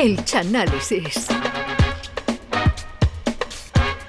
El 0.00 0.24
Chanálisis. 0.24 1.28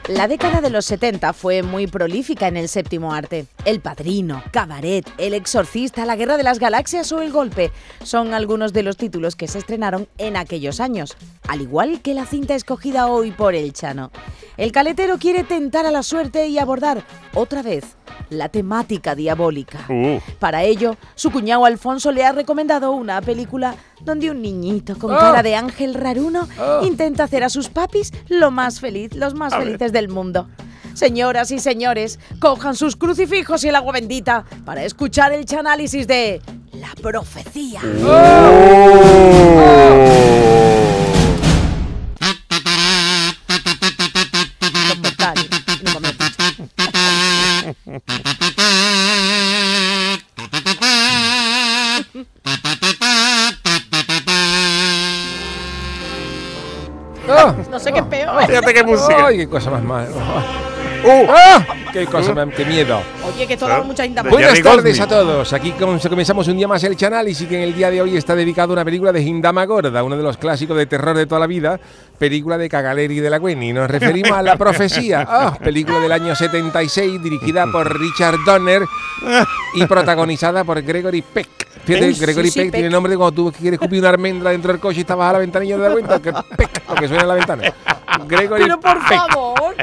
La 0.07 0.29
década 0.29 0.61
de 0.61 0.69
los 0.69 0.85
70 0.85 1.33
fue 1.33 1.63
muy 1.63 1.87
prolífica 1.87 2.47
en 2.47 2.55
el 2.55 2.69
séptimo 2.69 3.13
arte. 3.13 3.45
El 3.65 3.81
Padrino, 3.81 4.41
Cabaret, 4.51 5.05
El 5.17 5.33
Exorcista, 5.33 6.05
La 6.05 6.15
Guerra 6.15 6.37
de 6.37 6.43
las 6.43 6.59
Galaxias 6.59 7.11
o 7.11 7.21
El 7.21 7.33
Golpe 7.33 7.73
son 8.05 8.33
algunos 8.33 8.71
de 8.71 8.83
los 8.83 8.95
títulos 8.95 9.35
que 9.35 9.49
se 9.49 9.57
estrenaron 9.57 10.07
en 10.17 10.37
aquellos 10.37 10.79
años, 10.79 11.17
al 11.49 11.59
igual 11.59 12.01
que 12.01 12.13
la 12.13 12.25
cinta 12.25 12.55
escogida 12.55 13.07
hoy 13.07 13.31
por 13.31 13.53
el 13.53 13.73
Chano. 13.73 14.11
El 14.55 14.71
caletero 14.71 15.17
quiere 15.17 15.43
tentar 15.43 15.85
a 15.85 15.91
la 15.91 16.03
suerte 16.03 16.47
y 16.47 16.57
abordar 16.57 17.03
otra 17.33 17.63
vez 17.63 17.97
la 18.29 18.49
temática 18.49 19.15
diabólica. 19.15 19.85
Uh. 19.89 20.19
Para 20.39 20.63
ello, 20.63 20.95
su 21.15 21.31
cuñado 21.31 21.65
Alfonso 21.65 22.11
le 22.11 22.25
ha 22.25 22.31
recomendado 22.31 22.91
una 22.91 23.21
película 23.21 23.75
donde 24.01 24.31
un 24.31 24.41
niñito 24.41 24.97
con 24.97 25.13
Ah. 25.13 25.17
cara 25.19 25.43
de 25.43 25.55
ángel 25.55 25.93
raruno 25.93 26.47
intenta 26.83 27.23
hacer 27.25 27.43
a 27.43 27.49
sus 27.49 27.69
papis 27.69 28.11
lo 28.29 28.51
más 28.51 28.79
feliz, 28.79 29.13
los 29.15 29.33
más 29.33 29.55
felices 29.55 29.91
del 29.91 30.09
mundo. 30.09 30.47
Señoras 30.93 31.51
y 31.51 31.59
señores, 31.59 32.19
cojan 32.39 32.75
sus 32.75 32.95
crucifijos 32.97 33.63
y 33.63 33.69
el 33.69 33.75
agua 33.75 33.93
bendita 33.93 34.43
para 34.65 34.83
escuchar 34.83 35.31
el 35.31 35.45
chanálisis 35.45 36.05
de 36.05 36.41
La 36.73 36.89
Profecía. 37.01 37.79
Total, 37.81 39.80
No 57.69 57.79
sé 57.79 57.91
qué 57.91 57.99
es 57.99 58.05
peor. 58.05 58.45
Fíjate 58.45 58.73
qué 58.73 58.83
música. 58.83 59.25
¡Ay, 59.27 59.37
qué 59.37 59.49
cosa 59.49 59.69
más 59.71 59.83
mala! 59.83 60.07
Uh. 61.03 61.25
¡Ah! 61.29 61.65
¡Qué 61.91 62.05
cosa! 62.05 62.33
¡Qué 62.55 62.63
miedo! 62.65 63.01
Oye, 63.25 63.47
que 63.47 63.53
esto 63.53 63.67
da 63.67 63.81
mucha 63.81 64.05
Buenas 64.29 64.61
tardes 64.61 64.99
a 64.99 65.07
todos. 65.07 65.51
Aquí 65.53 65.71
com- 65.71 65.99
comenzamos 65.99 66.47
un 66.47 66.57
día 66.57 66.67
más 66.67 66.83
el 66.83 66.95
canal 66.95 67.27
y 67.27 67.33
sí 67.33 67.47
que 67.47 67.55
en 67.55 67.63
el 67.63 67.75
día 67.75 67.89
de 67.89 68.01
hoy 68.01 68.17
está 68.17 68.35
dedicado 68.35 68.71
a 68.71 68.73
una 68.73 68.85
película 68.85 69.11
de 69.11 69.21
Hindama 69.21 69.65
Gorda, 69.65 70.03
uno 70.03 70.15
de 70.15 70.23
los 70.23 70.37
clásicos 70.37 70.77
de 70.77 70.85
terror 70.85 71.17
de 71.17 71.25
toda 71.25 71.39
la 71.39 71.47
vida, 71.47 71.79
película 72.17 72.57
de 72.57 72.69
Cagaleri 72.69 73.19
de 73.19 73.29
la 73.29 73.39
Gwenny. 73.39 73.73
Nos 73.73 73.89
referimos 73.89 74.31
a 74.31 74.41
La 74.41 74.57
Profecía, 74.57 75.25
ah, 75.27 75.57
película 75.61 75.99
del 75.99 76.11
año 76.11 76.35
76 76.35 77.21
dirigida 77.21 77.65
por 77.71 77.99
Richard 77.99 78.37
Donner 78.45 78.83
y 79.73 79.85
protagonizada 79.85 80.63
por 80.63 80.81
Gregory 80.81 81.21
Peck. 81.21 81.49
Fíjate, 81.83 82.13
Gregory 82.13 82.47
sí, 82.47 82.51
sí, 82.51 82.59
Peck, 82.59 82.71
Peck. 82.71 82.73
tiene 82.75 82.89
nombre 82.89 83.11
de 83.11 83.17
cuando 83.17 83.33
tú 83.33 83.51
quieres 83.51 83.79
escupir 83.79 83.99
una 83.99 84.09
almendra 84.09 84.51
dentro 84.51 84.71
del 84.71 84.79
coche 84.79 84.99
y 84.99 85.01
estabas 85.01 85.29
a 85.31 85.33
la 85.33 85.39
ventanilla 85.39 85.77
de 85.77 85.87
la 85.87 85.91
cuenta, 85.91 86.21
que 86.21 86.31
Peck, 86.55 86.83
lo 86.87 86.95
que 86.95 87.07
suena 87.07 87.23
en 87.23 87.27
la 87.27 87.33
ventana. 87.33 87.73
Gregory 88.27 88.63
Pero 88.63 88.79
por 88.79 88.97
Peck. 89.07 89.17
favor. 89.17 89.75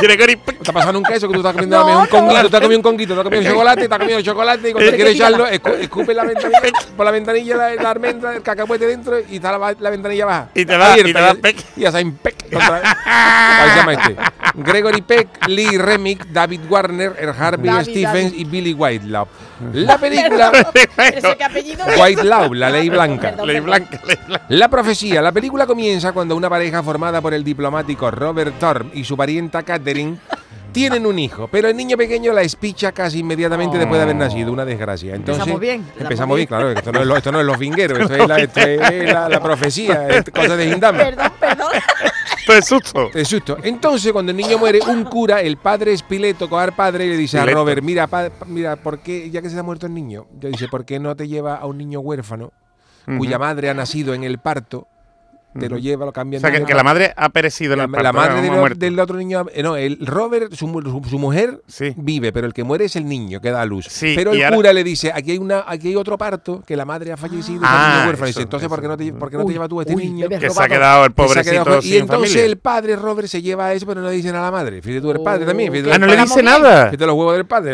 Gregory. 0.00 0.36
¿Te 0.36 0.70
ha 0.70 0.72
pasado 0.72 0.92
nunca 0.94 1.14
eso? 1.14 1.26
Que 1.28 1.34
tú 1.34 1.40
estás 1.40 1.52
comiendo 1.52 1.78
No, 1.78 2.00
un 2.00 2.06
conguito, 2.06 2.42
no. 2.42 2.48
tú 2.50 2.56
has 2.56 2.62
comido 2.62 2.78
un 2.78 2.82
conguito, 2.82 3.14
tú 3.14 3.20
has 3.20 3.24
comido 3.24 3.42
chocolate, 3.52 3.88
te 3.88 3.94
has 3.94 4.00
comido 4.00 4.20
chocolate 4.22 4.68
y 4.70 4.72
cuando 4.72 4.78
quieres 4.78 4.96
que 4.96 5.12
tira 5.12 5.26
echarlo, 5.28 5.44
la- 5.44 5.52
escu- 5.52 5.78
escupe 5.80 6.14
la 6.14 6.24
ventanilla, 6.24 6.60
por 6.96 7.04
la 7.04 7.10
ventanilla 7.12 7.56
la, 7.56 7.74
la 7.74 7.90
almendra, 7.90 8.34
el 8.36 8.42
cacahuete 8.42 8.86
dentro 8.86 9.18
y 9.20 9.36
está 9.36 9.56
la, 9.58 9.76
la 9.78 9.90
ventanilla 9.90 10.24
baja. 10.26 10.48
Y 10.54 10.64
te 10.64 10.78
da- 10.78 10.92
Abierta, 10.92 11.10
y 11.10 11.12
te 11.12 11.20
da 11.20 11.34
Peck. 11.34 11.56
Y 11.76 11.80
ya 11.80 11.92
Peck. 12.22 12.43
Contra, 12.54 13.62
ahí 13.62 13.70
se 13.70 13.76
llama 13.76 13.92
este. 13.92 14.16
Gregory 14.56 15.02
Peck, 15.02 15.46
Lee 15.48 15.76
Remick, 15.78 16.26
David 16.28 16.60
Warner, 16.68 17.16
Er 17.18 17.34
Harvey 17.38 17.68
David, 17.70 17.84
Stephens 17.90 18.30
David. 18.32 18.38
y 18.38 18.44
Billy 18.44 18.72
Whitelaw. 18.72 19.26
La 19.72 19.98
película. 19.98 20.52
Whitelaw, 21.98 22.52
la 22.54 22.70
ley 22.70 22.88
blanca. 22.88 23.30
Perdón, 23.30 23.46
Ley 23.46 23.60
blanca, 23.60 24.00
ley 24.06 24.18
blanca. 24.26 24.46
La 24.48 24.68
profecía. 24.68 25.22
La 25.22 25.32
película 25.32 25.66
comienza 25.66 26.12
cuando 26.12 26.36
una 26.36 26.48
pareja 26.48 26.82
formada 26.82 27.20
por 27.20 27.34
el 27.34 27.44
diplomático 27.44 28.10
Robert 28.10 28.58
Thorne 28.58 28.90
y 28.94 29.04
su 29.04 29.16
parienta 29.16 29.62
Catherine 29.62 30.18
tienen 30.74 31.06
un 31.06 31.18
hijo, 31.18 31.48
pero 31.48 31.68
el 31.68 31.76
niño 31.76 31.96
pequeño 31.96 32.32
la 32.34 32.42
espicha 32.42 32.92
casi 32.92 33.20
inmediatamente 33.20 33.78
después 33.78 33.98
de 33.98 34.02
haber 34.02 34.16
nacido, 34.16 34.52
una 34.52 34.66
desgracia. 34.66 35.14
Entonces, 35.14 35.38
Empezamos 35.40 35.60
bien, 35.60 35.86
empezamos 35.98 36.36
bien, 36.36 36.46
bien. 36.46 36.46
claro, 36.48 36.70
esto 36.70 36.92
no 36.92 37.00
es, 37.00 37.06
lo- 37.06 37.16
esto 37.16 37.32
no 37.32 37.40
es 37.40 37.46
los 37.46 37.58
vingueros, 37.58 37.98
esto 38.00 38.14
es 38.14 38.28
la, 38.28 38.36
esto 38.38 38.60
es 38.60 39.12
la, 39.12 39.28
la 39.30 39.40
profecía, 39.42 40.06
es 40.08 40.24
cosa 40.30 40.56
de 40.56 40.66
Hindama. 40.68 40.98
Perdón, 40.98 41.32
perdón. 41.40 41.68
Es 42.46 42.66
susto. 42.66 43.08
De 43.14 43.24
susto. 43.24 43.56
Entonces, 43.62 44.12
cuando 44.12 44.30
el 44.30 44.36
niño 44.36 44.58
muere, 44.58 44.80
un 44.86 45.04
cura, 45.04 45.40
el 45.40 45.56
padre 45.56 45.94
Espileto, 45.94 46.46
coger 46.50 46.72
padre, 46.74 47.06
y 47.06 47.08
le 47.08 47.16
dice 47.16 47.38
a. 47.38 47.46
Robert, 47.46 47.82
mira, 47.82 48.06
pa- 48.06 48.28
mira, 48.46 48.76
¿por 48.76 48.98
qué, 48.98 49.30
ya 49.30 49.40
que 49.40 49.48
se 49.48 49.58
ha 49.58 49.62
muerto 49.62 49.86
el 49.86 49.94
niño, 49.94 50.26
ya 50.40 50.50
dice, 50.50 50.68
¿por 50.68 50.84
qué 50.84 50.98
no 50.98 51.16
te 51.16 51.26
lleva 51.26 51.54
a 51.56 51.64
un 51.66 51.78
niño 51.78 52.00
huérfano 52.00 52.52
cuya 53.18 53.38
madre 53.38 53.70
ha 53.70 53.74
nacido 53.74 54.12
en 54.12 54.24
el 54.24 54.38
parto? 54.38 54.86
Te 55.58 55.68
lo 55.68 55.78
lleva, 55.78 56.04
lo 56.06 56.12
cambia 56.12 56.38
O 56.38 56.40
sea, 56.40 56.50
que, 56.50 56.64
que 56.64 56.74
la 56.74 56.82
madre 56.82 57.14
ha 57.16 57.28
perecido 57.28 57.74
en 57.74 57.78
la, 57.78 57.84
el 57.84 57.90
parto. 57.90 58.02
la 58.02 58.12
madre 58.12 58.42
del, 58.42 58.50
muerto. 58.52 58.78
del 58.80 58.98
otro 58.98 59.16
niño, 59.16 59.46
eh, 59.52 59.62
no, 59.62 59.76
el 59.76 60.04
Robert, 60.04 60.52
su, 60.54 60.66
su- 60.66 61.02
su 61.10 61.18
mujer 61.18 61.62
Sí. 61.68 61.94
vive, 61.96 62.32
pero 62.32 62.46
el 62.46 62.52
que 62.52 62.64
muere 62.64 62.86
es 62.86 62.96
el 62.96 63.06
niño 63.06 63.40
que 63.40 63.50
da 63.50 63.62
a 63.62 63.64
luz. 63.66 63.86
Sí, 63.88 64.14
pero 64.16 64.32
el 64.32 64.42
ahora- 64.42 64.56
cura 64.56 64.72
le 64.72 64.82
dice, 64.82 65.12
aquí 65.14 65.30
hay 65.32 65.38
una, 65.38 65.64
aquí 65.66 65.88
hay 65.88 65.96
otro 65.96 66.18
parto, 66.18 66.62
que 66.66 66.76
la 66.76 66.84
madre 66.84 67.12
ha 67.12 67.16
fallecido, 67.16 67.62
y 67.62 67.66
Ah, 67.66 68.04
huérfano. 68.06 68.26
Y 68.26 68.30
eso, 68.30 68.38
dice, 68.40 68.42
entonces, 68.42 68.68
¿por 68.68 68.80
qué 68.80 68.88
no 68.88 68.96
te, 68.96 69.12
por 69.12 69.30
qué 69.30 69.36
no 69.36 69.42
te 69.42 69.46
Uy, 69.48 69.52
llevas 69.54 69.68
tú 69.68 69.78
a 69.78 69.82
este 69.82 69.94
uy, 69.94 70.04
niño? 70.08 70.28
Que 70.28 70.50
se 70.50 70.62
ha 70.62 70.68
quedado 70.68 71.04
el 71.04 71.12
pobrecito 71.12 71.64
quedado- 71.64 71.82
sin 71.82 71.92
y 71.92 71.96
entonces 71.98 72.30
familia. 72.30 72.44
el 72.46 72.56
padre 72.58 72.96
Robert 72.96 73.28
se 73.28 73.40
lleva 73.42 73.66
a 73.66 73.72
eso, 73.74 73.86
pero 73.86 74.00
no 74.00 74.08
le 74.08 74.14
dice 74.16 74.32
nada 74.32 74.48
a 74.48 74.50
la 74.50 74.56
madre. 74.56 74.82
Fíjate 74.82 75.00
tú, 75.00 75.10
el 75.12 75.20
padre 75.20 75.44
Oh, 75.44 75.46
también. 75.46 75.72
Fíjate 75.72 75.92
Ah, 75.92 75.98
no 75.98 76.06
le 76.06 76.16
dice 76.16 76.42
nada. 76.42 76.86
Fíjate 76.86 77.06
los 77.06 77.14
huevos 77.16 77.34
del 77.36 77.46
padre. 77.46 77.72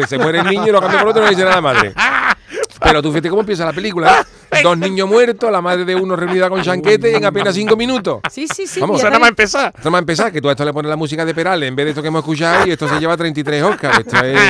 Eh, 0.00 0.06
Se 0.08 0.18
muere 0.18 0.38
el 0.38 0.46
niño 0.46 0.66
y 0.68 0.70
lo 0.72 0.80
cambia 0.80 1.00
por 1.00 1.08
otro 1.08 1.20
y 1.20 1.24
no 1.24 1.30
le 1.30 1.36
dice 1.36 1.44
nada 1.44 1.58
a 1.58 1.60
la 1.60 1.62
madre. 1.74 1.92
Pero 2.80 3.02
tú 3.02 3.10
fíjate 3.10 3.28
cómo 3.28 3.40
empieza 3.40 3.64
la 3.64 3.72
película. 3.72 4.24
Dos 4.62 4.78
niños 4.78 5.08
muertos, 5.08 5.50
la 5.50 5.60
madre 5.60 5.84
de 5.84 5.94
uno 5.94 6.16
reunida 6.16 6.48
con 6.48 6.62
chanquete 6.62 7.16
en 7.16 7.24
apenas 7.24 7.54
cinco 7.54 7.76
minutos. 7.76 8.20
Sí, 8.30 8.46
sí, 8.48 8.66
sí. 8.66 8.80
Vamos, 8.80 8.96
O 8.96 8.98
ya 8.98 9.02
sea, 9.02 9.10
nada 9.10 9.20
más 9.20 9.28
empezar. 9.30 9.72
Empezar, 9.84 10.32
que 10.32 10.40
tú 10.40 10.48
a 10.48 10.52
esto 10.52 10.64
le 10.64 10.72
pones 10.72 10.88
la 10.88 10.96
música 10.96 11.24
de 11.24 11.34
Perales 11.34 11.68
en 11.68 11.76
vez 11.76 11.86
de 11.86 11.90
esto 11.90 12.02
que 12.02 12.08
hemos 12.08 12.20
escuchado 12.20 12.66
y 12.66 12.70
esto 12.70 12.88
se 12.88 12.98
lleva 12.98 13.16
33 13.16 13.62
Oscars. 13.62 13.98
Esto 13.98 14.24
es, 14.24 14.40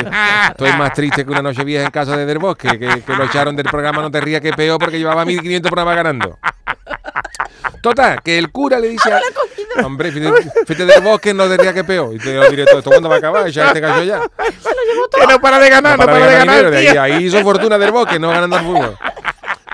esto 0.50 0.66
es 0.66 0.78
más 0.78 0.92
triste 0.92 1.24
que 1.24 1.30
una 1.30 1.42
noche 1.42 1.64
vieja 1.64 1.84
en 1.84 1.90
casa 1.90 2.16
de 2.16 2.26
Del 2.26 2.38
Bosque, 2.38 2.78
que, 2.78 3.02
que 3.02 3.14
lo 3.14 3.24
echaron 3.24 3.56
del 3.56 3.66
programa 3.66 4.02
No 4.02 4.10
te 4.10 4.20
rías 4.20 4.40
que 4.40 4.52
peor 4.52 4.78
porque 4.78 4.98
llevaba 4.98 5.24
1500 5.24 5.70
programas 5.70 5.96
ganando. 5.96 6.38
Total, 7.80 8.20
que 8.22 8.38
el 8.38 8.50
cura 8.50 8.78
le 8.78 8.88
dice 8.88 9.12
a... 9.12 9.20
Hombre, 9.84 10.10
fíjate, 10.10 10.84
del 10.84 11.00
bosque, 11.02 11.32
no 11.32 11.48
te 11.48 11.56
rías 11.56 11.74
que 11.74 11.84
peor. 11.84 12.14
Y 12.14 12.18
te 12.18 12.32
digo 12.32 12.48
directo, 12.48 12.78
¿esto 12.78 12.90
cuándo 12.90 13.08
va 13.08 13.16
a 13.16 13.18
acabar? 13.18 13.48
Ya 13.48 13.68
este 13.68 13.80
gallo 13.80 14.02
ya. 14.02 14.20
Que 14.20 15.26
no 15.26 15.40
para 15.40 15.58
de 15.58 15.70
ganar, 15.70 15.98
no 15.98 16.04
para 16.04 16.26
de 16.26 16.34
ganar. 16.34 16.70
de 16.70 16.80
tío. 16.80 17.02
ahí, 17.02 17.12
ahí 17.12 17.24
hizo 17.24 17.40
fortuna 17.42 17.78
del 17.78 17.92
bosque, 17.92 18.18
no 18.18 18.28
ganando 18.28 18.56
al 18.56 18.64
fútbol. 18.64 18.98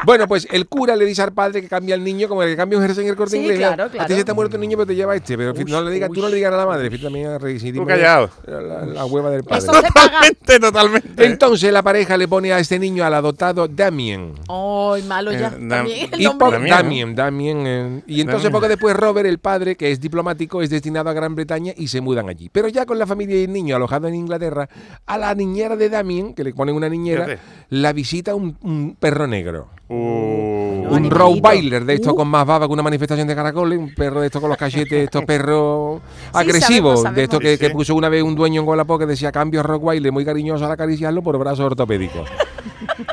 Bueno, 0.05 0.27
pues 0.29 0.47
el 0.51 0.67
cura 0.67 0.97
le 0.97 1.05
dice 1.05 1.23
al 1.23 1.33
padre 1.33 1.61
que 1.63 1.69
cambia 1.69 1.95
al 1.95 2.05
niño 2.05 2.29
como 2.29 2.43
el 2.43 2.51
que 2.51 2.57
cambia 2.57 2.79
un 2.79 2.85
jersey 2.85 3.05
en 3.05 3.11
el 3.11 3.17
corte 3.17 3.33
Sí, 3.33 3.39
inglés. 3.43 3.59
claro, 3.59 3.85
A 3.85 3.89
ti 3.89 3.99
claro. 3.99 4.15
se 4.15 4.25
te 4.25 4.31
ha 4.31 4.35
muerto 4.35 4.57
el 4.57 4.61
niño, 4.61 4.77
pero 4.77 4.87
te 4.87 4.95
lleva 4.95 5.15
este. 5.17 5.37
Pero 5.37 5.53
no 5.55 5.83
le 5.83 5.91
digas, 5.91 6.11
tú 6.13 6.21
no 6.21 6.29
le 6.29 6.37
digas 6.37 6.53
a 6.53 6.57
la 6.57 6.67
madre. 6.67 6.91
Fíjate 6.91 7.05
también 7.05 7.27
a. 7.29 7.39
Tú 7.39 7.87
callado. 7.87 8.31
La, 8.47 8.85
la 8.85 9.05
hueva 9.07 9.31
del 9.31 9.45
padre. 9.45 9.67
Totalmente, 9.67 10.59
totalmente. 10.61 11.25
Entonces 11.27 11.73
la 11.73 11.83
pareja 11.83 12.17
le 12.17 12.29
pone 12.29 12.53
a 12.53 12.59
este 12.59 12.79
niño 12.79 13.05
al 13.05 13.15
adoptado 13.15 13.69
Damien. 13.69 14.33
Ay, 14.49 15.03
malo 15.05 15.33
ya. 15.33 15.49
Eh, 15.49 15.51
Dam- 15.59 15.69
También 15.69 16.09
el 16.13 16.21
Y 16.21 16.25
nombre. 16.25 16.47
po- 16.47 16.51
Damien, 16.53 16.71
Damien, 16.75 17.15
Damien, 17.15 17.67
eh, 17.67 18.03
y 18.07 18.21
entonces 18.21 18.45
Damien. 18.45 18.53
poco 18.53 18.69
después 18.69 18.97
Robert, 18.97 19.27
el 19.27 19.39
padre, 19.39 19.77
que 19.77 19.91
es 19.91 20.01
diplomático, 20.01 20.63
es 20.63 20.71
destinado 20.71 21.11
a 21.11 21.13
Gran 21.13 21.35
Bretaña 21.35 21.73
y 21.77 21.89
se 21.89 22.01
mudan 22.01 22.29
allí. 22.29 22.49
Pero 22.53 22.69
ya 22.69 22.87
con 22.87 22.99
la 22.99 23.07
familia 23.07 23.41
y 23.41 23.45
el 23.45 23.53
niño 23.53 23.77
alojado 23.77 24.09
en 24.09 24.15
Inglaterra, 24.15 24.69
a 25.07 25.19
la 25.19 25.35
niñera 25.35 25.77
de 25.77 25.89
Damien, 25.89 26.35
que 26.35 26.45
le 26.45 26.53
ponen 26.55 26.75
una 26.75 26.89
niñera, 26.89 27.39
la 27.71 27.93
visita 27.93 28.35
un, 28.35 28.57
un 28.63 28.97
perro 28.99 29.27
negro. 29.27 29.69
Uh, 29.89 30.87
un. 30.91 31.11
Rottweiler 31.11 31.85
de 31.85 31.95
estos 31.95 32.13
Uh. 32.13 32.17
con 32.17 32.29
más 32.29 32.47
baba 32.47 32.67
que 32.67 32.73
una 32.73 32.83
manifestación 32.83 33.29
de 33.29 33.35
caracoles, 33.35 33.79
un 33.79 33.95
perro 33.95 34.21
de 34.21 34.27
estos 34.27 34.41
con 34.41 34.49
los 34.49 34.59
cachetes, 34.59 35.05
estos 35.05 35.25
perros 35.27 36.01
Sí, 36.01 36.31
agresivos, 36.33 37.03
sabemos, 37.03 37.17
de 37.17 37.23
estos 37.25 37.41
que, 37.41 37.71
puso 37.71 37.95
una 37.95 38.09
vez 38.09 38.23
un 38.23 38.35
dueño 38.35 38.63
en 38.63 38.69
Wallapop 38.69 39.01
que 39.01 39.07
decía 39.07 39.31
cambio 39.31 39.63
Rottweiler, 39.63 40.11
muy 40.11 40.25
cariñoso 40.25 40.65
al 40.65 40.73
acariciarlo 40.73 41.23
por 41.23 41.39
brazos 41.39 41.67
ortopédicos. 41.67 42.29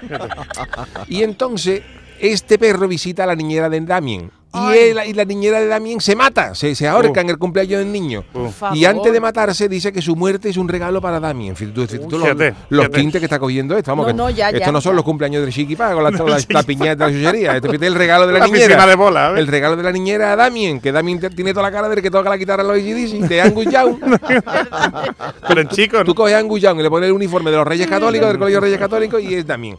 y 1.07 1.23
entonces 1.23 1.81
este 2.19 2.57
perro 2.57 2.87
visita 2.87 3.23
a 3.23 3.27
la 3.27 3.35
niñera 3.35 3.69
de 3.69 3.81
Damien. 3.81 4.31
Y, 4.53 4.77
él- 4.77 4.99
y 5.07 5.13
la 5.13 5.23
niñera 5.23 5.61
de 5.61 5.67
Damien 5.67 6.01
se 6.01 6.13
mata, 6.13 6.53
se, 6.55 6.75
se 6.75 6.85
ahorca 6.87 7.21
Uh. 7.21 7.23
en 7.23 7.29
el 7.29 7.37
cumpleaños 7.37 7.79
del 7.79 7.91
niño. 7.91 8.25
uh. 8.33 8.49
favor. 8.49 8.77
Y 8.77 8.83
antes 8.83 9.13
de 9.13 9.19
matarse 9.21 9.69
dice 9.69 9.93
que 9.93 10.01
su 10.01 10.15
muerte 10.17 10.49
es 10.49 10.57
un 10.57 10.67
regalo 10.67 10.99
para 10.99 11.19
Damien. 11.21 11.55
Fíjate 11.55 11.73
tú, 11.75 11.87
fíjate 11.87 12.07
tú 12.09 12.17
los, 12.17 12.23
Fíjate, 12.27 12.53
los 12.69 12.85
fíjate. 12.85 12.99
tintes 12.99 13.19
que 13.21 13.25
está 13.25 13.39
cogiendo 13.39 13.77
esto. 13.77 13.91
Vamos, 13.91 14.07
No, 14.07 14.11
que 14.11 14.17
no, 14.17 14.29
ya, 14.29 14.49
esto 14.49 14.59
ya, 14.59 14.71
no 14.73 14.81
son 14.81 14.95
los 14.97 15.05
cumpleaños 15.05 15.41
del 15.43 15.53
chiquipago, 15.53 16.01
la, 16.01 16.11
la, 16.11 16.37
la 16.49 16.63
piñata 16.63 17.07
de 17.07 17.13
la 17.13 17.17
chuchería. 17.31 17.55
El 17.87 17.95
regalo 17.95 18.27
de 18.27 18.33
la, 18.33 18.39
La 18.39 18.45
niñera. 18.47 18.85
de 18.85 18.95
bola. 18.95 19.33
El 19.37 19.47
regalo 19.47 19.77
de 19.77 19.83
la 19.83 19.91
niñera 19.93 20.33
a 20.33 20.35
Damien, 20.35 20.81
que 20.81 20.91
Damien 20.91 21.19
tiene 21.33 21.53
toda 21.53 21.63
la 21.63 21.71
cara 21.71 21.87
de 21.87 22.01
que 22.01 22.11
toca 22.11 22.29
la 22.29 22.35
guitarra 22.37 22.63
a 22.63 22.65
los 22.65 22.75
ACDC, 22.75 23.27
de 23.29 23.41
Angus 23.41 23.65
Young. 23.65 23.95
Pero 25.47 25.61
en 25.61 25.67
chico, 25.69 26.03
Tú 26.03 26.13
coges 26.13 26.35
a 26.35 26.39
Angus 26.39 26.59
Young 26.61 26.79
y 26.79 26.83
le 26.83 26.89
pones 26.89 27.07
el 27.07 27.13
uniforme 27.13 27.51
de 27.51 27.57
los 27.57 27.65
Reyes 27.67 27.87
Católicos, 27.87 28.27
del 28.27 28.37
Colegio 28.37 28.57
de 28.59 28.65
Reyes 28.65 28.79
Católicos, 28.79 29.21
y 29.21 29.33
es 29.35 29.45
Damien. 29.47 29.77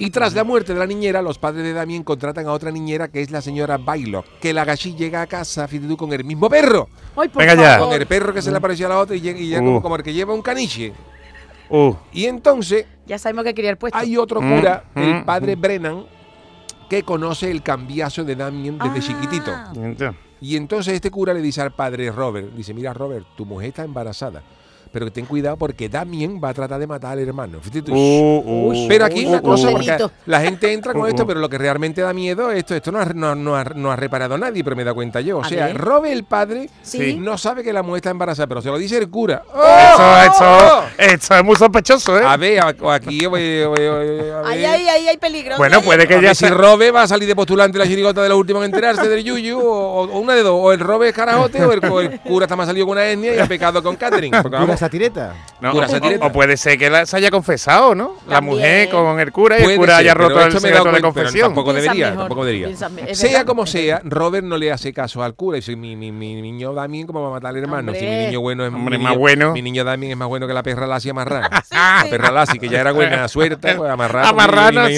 Y 0.00 0.10
tras 0.10 0.34
la 0.34 0.44
muerte 0.44 0.72
de 0.72 0.78
la 0.78 0.86
niñera, 0.86 1.20
los 1.22 1.38
padres 1.38 1.64
de 1.64 1.72
Damien 1.72 2.04
contratan 2.04 2.46
a 2.46 2.52
otra 2.52 2.70
niñera 2.70 3.08
que 3.08 3.20
es 3.20 3.30
la 3.30 3.40
señora 3.42 3.78
Bailo, 3.78 4.24
que 4.40 4.52
la 4.52 4.64
gachi 4.64 4.94
llega 4.94 5.22
a 5.22 5.26
casa, 5.26 5.66
fíjate 5.66 5.88
tú, 5.88 5.96
con 5.96 6.12
el 6.12 6.24
mismo 6.24 6.48
perro. 6.48 6.88
Ay, 7.16 7.28
por 7.28 7.42
Venga 7.44 7.54
ya. 7.60 7.78
Con 7.78 7.92
el 7.92 8.06
perro 8.06 8.32
que 8.32 8.40
se 8.42 8.50
le 8.50 8.56
apareció 8.58 8.86
a 8.86 8.90
la 8.90 8.98
otra 9.00 9.16
y 9.16 9.20
llega, 9.20 9.38
y 9.40 9.48
llega 9.48 9.60
Uh. 9.60 9.64
como, 9.64 9.82
como 9.82 9.96
el 9.96 10.02
que 10.02 10.12
lleva 10.12 10.32
un 10.34 10.42
caniche. 10.42 10.92
uh, 11.70 11.94
Y 12.12 12.26
entonces 12.26 12.86
Ya 13.06 13.18
sabemos 13.18 13.44
que 13.44 13.54
quería 13.54 13.70
el 13.70 13.76
puesto. 13.78 13.98
hay 13.98 14.16
otro 14.16 14.40
Mm, 14.40 14.56
cura, 14.56 14.84
el 14.94 15.14
mm, 15.16 15.24
padre 15.24 15.56
Brennan, 15.56 16.04
que 16.88 17.02
conoce 17.02 17.50
el 17.50 17.62
cambiazo 17.62 18.24
de 18.24 18.36
Damien 18.36 18.78
desde 18.78 18.98
Ah. 18.98 19.00
chiquitito. 19.00 19.52
Ya. 19.98 20.14
Y 20.40 20.56
entonces 20.56 20.94
este 20.94 21.10
cura 21.10 21.34
le 21.34 21.42
dice 21.42 21.60
al 21.60 21.72
padre 21.72 22.10
Robert, 22.12 22.52
dice, 22.54 22.72
mira 22.72 22.94
Robert, 22.94 23.26
tu 23.36 23.44
mujer 23.44 23.70
está 23.70 23.82
embarazada, 23.84 24.42
pero 24.98 25.12
ten 25.12 25.26
cuidado 25.26 25.56
porque 25.56 25.88
Damien 25.88 26.40
va 26.42 26.48
a 26.48 26.54
tratar 26.54 26.80
de 26.80 26.86
matar 26.86 27.12
al 27.12 27.20
hermano. 27.20 27.58
Uh, 27.88 28.42
uh, 28.44 28.88
Pero 28.88 29.04
aquí 29.04 29.24
uh, 29.24 29.28
una 29.28 29.38
uh, 29.38 29.42
cosa, 29.42 29.68
uh. 29.68 29.72
porque 29.72 29.96
la 30.26 30.40
gente 30.40 30.72
entra 30.72 30.92
con 30.92 31.02
Uh, 31.02 31.06
esto, 31.06 31.26
pero 31.26 31.38
lo 31.38 31.48
que 31.48 31.58
realmente 31.58 32.00
da 32.00 32.12
miedo, 32.12 32.50
esto, 32.50 32.74
esto 32.74 32.90
no 32.90 32.98
ha, 33.00 33.04
no, 33.06 33.34
no 33.34 33.54
ha, 33.56 33.62
no 33.64 33.92
ha 33.92 33.96
reparado 33.96 34.36
nadie, 34.36 34.64
pero 34.64 34.74
me 34.74 34.82
da 34.84 34.92
cuenta 34.92 35.20
yo. 35.20 35.38
O 35.38 35.44
sea. 35.44 35.72
Robert 35.74 36.12
el 36.12 36.24
padre 36.24 36.68
Sí. 36.82 37.16
no 37.18 37.38
sabe 37.38 37.62
que 37.62 37.72
la 37.72 37.82
mujer 37.82 37.98
está 37.98 38.10
embarazada, 38.10 38.46
pero 38.48 38.60
se 38.60 38.68
lo 38.68 38.78
dice 38.78 38.98
el 38.98 39.08
cura. 39.08 39.42
Eso, 39.46 39.54
¡Oh! 39.56 40.84
eso, 40.96 41.12
eso 41.14 41.34
es 41.36 41.44
muy 41.44 41.54
sospechoso, 41.56 42.18
¿eh? 42.18 42.24
A 42.26 42.36
ver, 42.36 42.60
aquí, 42.60 43.24
a 43.24 43.28
Ahí, 43.28 44.58
ver. 44.58 44.66
ahí, 44.66 44.88
ahí 44.88 45.08
hay 45.08 45.16
peligro. 45.18 45.56
Bueno, 45.56 45.80
puede 45.82 46.06
que 46.06 46.20
ya 46.20 46.34
si 46.34 46.46
Robe 46.48 46.90
va 46.90 47.02
a 47.02 47.08
salir 47.08 47.28
de 47.28 47.36
postulante 47.36 47.78
la 47.78 47.86
chirigota 47.86 48.22
de 48.22 48.28
los 48.28 48.38
últimos 48.38 48.62
en 48.64 48.70
enterarse 48.74 49.08
del 49.08 49.22
Yuyu, 49.22 49.58
o, 49.60 50.02
o 50.04 50.18
una 50.18 50.34
de 50.34 50.42
dos, 50.42 50.58
o 50.60 50.72
el 50.72 50.80
Robe 50.80 51.08
es 51.08 51.14
carajote, 51.14 51.62
o 51.64 51.72
el, 51.72 51.84
o 51.90 52.00
el 52.00 52.20
cura 52.20 52.46
está 52.46 52.56
más 52.56 52.66
salido 52.66 52.86
con 52.86 52.92
una 52.92 53.06
etnia 53.08 53.34
y 53.34 53.38
ha 53.38 53.46
pecado 53.46 53.82
con 53.82 53.96
Catherine. 53.96 54.36
Porque 54.42 54.48
Pura 54.48 54.60
vamos, 54.60 54.82
satireta. 54.88 55.34
No, 55.60 55.72
Pura 55.72 55.86
o- 55.86 55.90
satireta. 55.90 56.24
o, 56.24 56.28
o 56.28 56.32
puede 56.32 56.56
ser 56.56 56.78
que 56.78 56.90
la- 56.90 57.06
se 57.06 57.16
haya 57.16 57.30
confesado, 57.30 57.94
¿no? 57.94 58.14
La 58.28 58.40
mujer 58.40 58.88
con 58.88 59.18
el 59.20 59.32
cura 59.32 59.58
y 59.58 59.62
Puede 59.62 59.74
el 59.74 59.80
cura 59.80 59.92
ser, 59.94 60.00
haya 60.00 60.14
roto 60.14 60.40
el 60.44 60.52
secreto 60.52 60.92
de 60.92 61.00
confesión. 61.00 61.48
tampoco 61.48 61.72
debería, 61.72 62.06
mejor, 62.10 62.18
tampoco 62.24 62.44
debería. 62.44 63.14
Sea 63.14 63.44
como 63.44 63.66
sea. 63.66 64.00
Robert 64.04 64.44
no 64.46 64.56
le 64.56 64.72
hace 64.72 64.92
caso 64.92 65.22
al 65.22 65.34
cura. 65.34 65.58
Y 65.58 65.60
dice, 65.60 65.76
mi, 65.76 65.96
mi, 65.96 66.12
mi 66.12 66.40
niño 66.40 66.72
Damien, 66.74 67.06
¿cómo 67.06 67.22
va 67.22 67.28
a 67.28 67.32
matar 67.32 67.50
al 67.50 67.56
hermano? 67.58 67.92
Si 67.94 68.04
mi 68.04 68.16
niño 68.26 68.40
bueno 68.40 68.64
es 68.66 68.72
Hombre, 68.72 68.98
mi 68.98 69.04
más 69.04 69.16
bueno. 69.16 69.52
Mi 69.52 69.62
niño 69.62 69.84
Damien 69.84 70.12
es 70.12 70.16
más 70.18 70.28
bueno 70.28 70.46
que 70.46 70.54
la 70.54 70.62
perra 70.62 70.86
Lassie 70.86 71.10
amarrada. 71.10 71.48
La 71.70 72.06
perra 72.10 72.30
Lassie, 72.30 72.58
que 72.58 72.68
ya 72.68 72.80
era 72.80 72.92
buena 72.92 73.26
suerte, 73.28 73.74
pues 73.74 73.90
amarrada. 73.90 74.28
Amarrada 74.28 74.88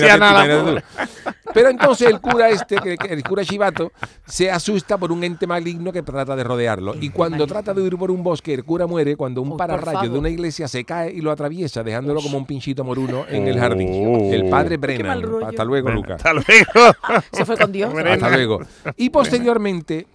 Pero 1.52 1.68
entonces 1.68 2.08
el 2.08 2.20
cura 2.20 2.48
este, 2.48 2.76
el 3.08 3.22
cura 3.22 3.44
Chivato, 3.44 3.92
se 4.26 4.50
asusta 4.50 4.96
por 4.98 5.12
un 5.12 5.24
ente 5.24 5.46
maligno 5.46 5.92
que 5.92 6.02
trata 6.02 6.36
de 6.36 6.44
rodearlo. 6.44 6.94
Y 7.00 7.10
cuando 7.10 7.46
trata 7.46 7.74
de 7.74 7.82
huir 7.82 7.96
por 7.96 8.10
un 8.10 8.22
bosque, 8.22 8.54
el 8.54 8.64
cura 8.64 8.86
muere 8.86 9.16
cuando 9.16 9.42
un 9.42 9.56
pararrayo 9.56 10.10
de 10.10 10.18
una 10.18 10.28
iglesia 10.28 10.68
se 10.68 10.84
cae 10.84 11.12
y 11.12 11.20
lo 11.20 11.30
atraviesa, 11.30 11.82
dejándolo 11.82 12.20
como 12.20 12.38
un 12.38 12.46
pinchito 12.46 12.84
moruno 12.84 13.24
en 13.28 13.46
el 13.48 13.56
Oh. 13.56 13.60
jardín. 13.60 13.90
El 14.32 14.48
padre 14.48 14.76
Brennan. 14.76 15.22
Hasta 15.46 15.64
luego, 15.64 15.90
Lucas. 15.90 16.16
Hasta 16.16 16.32
luego. 16.32 16.96
Se 17.32 17.44
fue 17.44 17.56
con 17.56 17.72
Dios. 17.72 17.92
Hasta 17.94 18.30
luego. 18.30 18.60
Y 18.96 19.10
posteriormente, 19.10 20.06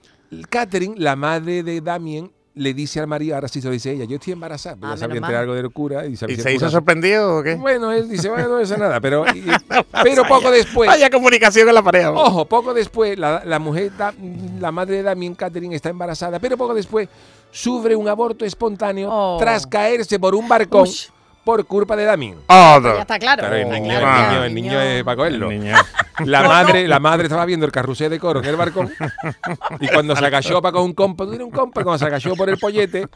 Catherine, 0.49 0.95
la 0.97 1.15
madre 1.15 1.63
de 1.63 1.81
Damien, 1.81 2.31
le 2.55 2.73
dice 2.73 2.99
al 3.01 3.07
marido, 3.07 3.35
ahora 3.35 3.47
sí 3.49 3.59
se 3.61 3.67
lo 3.67 3.73
dice 3.73 3.91
ella, 3.91 4.05
yo 4.05 4.15
estoy 4.15 4.33
embarazada, 4.33 4.75
pero 4.77 4.87
Ah, 4.91 4.95
ya 4.95 4.99
sabía 5.01 5.17
entre 5.17 5.35
algo 5.35 5.53
del 5.53 5.69
cura. 5.71 6.05
Y, 6.05 6.15
sabía 6.15 6.33
¿Y 6.33 6.37
si 6.37 6.43
se 6.43 6.53
hizo 6.53 6.69
sorprendido 6.69 7.37
o 7.39 7.43
qué? 7.43 7.55
Bueno, 7.55 7.91
él 7.91 8.07
dice, 8.09 8.29
bueno, 8.29 8.47
no 8.47 8.57
dice 8.59 8.77
nada, 8.77 8.99
pero, 9.01 9.25
y- 9.35 9.45
pero 10.03 10.23
poco 10.25 10.49
después, 10.51 10.87
Vaya 10.87 11.09
comunicación 11.09 11.65
con 11.65 11.75
la 11.75 11.83
pareja. 11.83 12.11
ojo, 12.11 12.45
poco 12.45 12.73
después, 12.73 13.17
la, 13.19 13.43
la 13.45 13.59
mujer, 13.59 13.91
da- 13.97 14.13
la 14.59 14.71
madre 14.71 14.97
de 14.97 15.03
Damien, 15.03 15.35
Catherine, 15.35 15.75
está 15.75 15.89
embarazada, 15.89 16.39
pero 16.39 16.55
poco 16.57 16.73
después 16.73 17.09
sufre 17.51 17.95
un 17.95 18.07
aborto 18.07 18.45
espontáneo 18.45 19.09
Oh. 19.11 19.37
tras 19.39 19.67
caerse 19.67 20.17
por 20.19 20.33
un 20.35 20.47
barcón 20.47 20.83
Ush. 20.83 21.07
Por 21.45 21.63
culpa 21.65 21.95
de 21.95 22.03
Damien. 22.05 22.35
Oh, 22.47 22.79
Ya 22.83 23.01
está 23.01 23.19
claro. 23.19 23.41
Claro, 23.41 23.55
el 23.55 23.69
niño, 23.69 23.99
claro, 23.99 24.07
el 24.07 24.29
niño- 24.29 24.43
el 24.45 24.55
niño 24.55 24.81
es 24.81 25.03
para 25.03 25.15
cogerlo. 25.15 25.49
La 26.25 26.43
madre, 26.43 26.87
la 26.87 26.99
madre 26.99 27.23
estaba 27.23 27.45
viendo 27.45 27.65
el 27.65 27.71
carrusel 27.71 28.09
de 28.09 28.19
coro 28.19 28.39
en 28.39 28.45
el 28.45 28.55
barcón 28.55 28.91
y 29.79 29.87
cuando 29.87 30.15
se 30.15 30.25
agachó 30.25 30.61
para 30.61 30.71
coger 30.73 30.85
un 30.87 30.93
compa, 30.93 31.23
tú 31.25 31.31
tienes 31.31 31.45
un 31.45 31.51
compa, 31.51 31.83
cuando 31.83 31.99
se 31.99 32.05
agachó 32.05 32.33
por 32.35 32.49
el 32.49 32.57
pollete, 32.57 33.07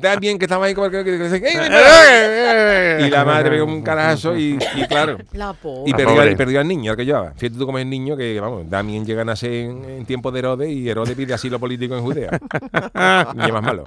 también 0.00 0.38
que 0.38 0.44
estaba 0.44 0.66
ahí 0.66 0.74
como 0.74 0.90
que, 0.90 1.02
que- 1.04 1.18
que- 1.40 1.48
¡Ey, 1.48 3.06
y 3.06 3.10
la 3.10 3.24
madre 3.24 3.50
pegó 3.50 3.64
un 3.66 3.82
carajazo 3.82 4.36
y, 4.36 4.58
y 4.76 4.86
claro. 4.86 5.18
La 5.32 5.52
pobre. 5.52 5.90
Y 5.90 5.94
perdió, 5.94 6.14
pobre. 6.16 6.32
y 6.32 6.36
perdió 6.36 6.60
al 6.60 6.68
niño, 6.68 6.90
al 6.90 6.96
que 6.96 7.04
llevaba. 7.06 7.32
Fíjate 7.36 7.58
tú 7.58 7.66
cómo 7.66 7.78
es 7.78 7.82
el 7.84 7.90
niño 7.90 8.16
que, 8.16 8.38
vamos, 8.40 8.68
Damien 8.68 9.06
llega 9.06 9.22
a 9.22 9.24
nacer 9.24 9.52
en, 9.52 9.84
en 9.84 10.04
tiempo 10.06 10.30
de 10.30 10.40
Herodes 10.40 10.68
y 10.70 10.88
Herodes 10.88 11.14
pide 11.14 11.32
asilo 11.34 11.58
político 11.58 11.94
en 11.96 12.02
Judea. 12.02 12.30
niño 13.34 13.52
más 13.54 13.62
malo. 13.62 13.84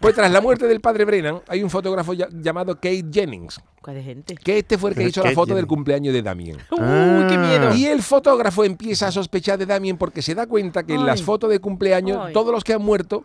Pues 0.00 0.14
tras 0.14 0.30
la 0.30 0.40
muerte 0.40 0.66
del 0.66 0.80
padre 0.80 1.04
Brennan, 1.04 1.40
hay 1.48 1.62
un 1.62 1.70
fotógrafo 1.70 2.14
ya- 2.14 2.28
llamado 2.32 2.74
Kate 2.76 3.04
Jennings, 3.12 3.35
¿Cuál 3.82 3.96
de 3.96 4.02
gente? 4.02 4.34
que 4.34 4.58
este 4.58 4.78
fue 4.78 4.90
el 4.90 4.96
que 4.96 5.04
hizo 5.04 5.22
la 5.22 5.32
foto 5.32 5.54
del 5.54 5.66
cumpleaños 5.66 6.12
de 6.14 6.22
Damien. 6.22 6.56
Uy, 6.70 7.26
qué 7.28 7.38
miedo. 7.38 7.74
Y 7.74 7.86
el 7.86 8.02
fotógrafo 8.02 8.64
empieza 8.64 9.08
a 9.08 9.12
sospechar 9.12 9.58
de 9.58 9.66
Damien 9.66 9.96
porque 9.96 10.22
se 10.22 10.34
da 10.34 10.46
cuenta 10.46 10.84
que 10.84 10.94
en 10.94 11.06
las 11.06 11.22
fotos 11.22 11.50
de 11.50 11.60
cumpleaños, 11.60 12.18
Ay. 12.26 12.32
todos 12.32 12.52
los 12.52 12.64
que 12.64 12.72
han 12.72 12.82
muerto 12.82 13.24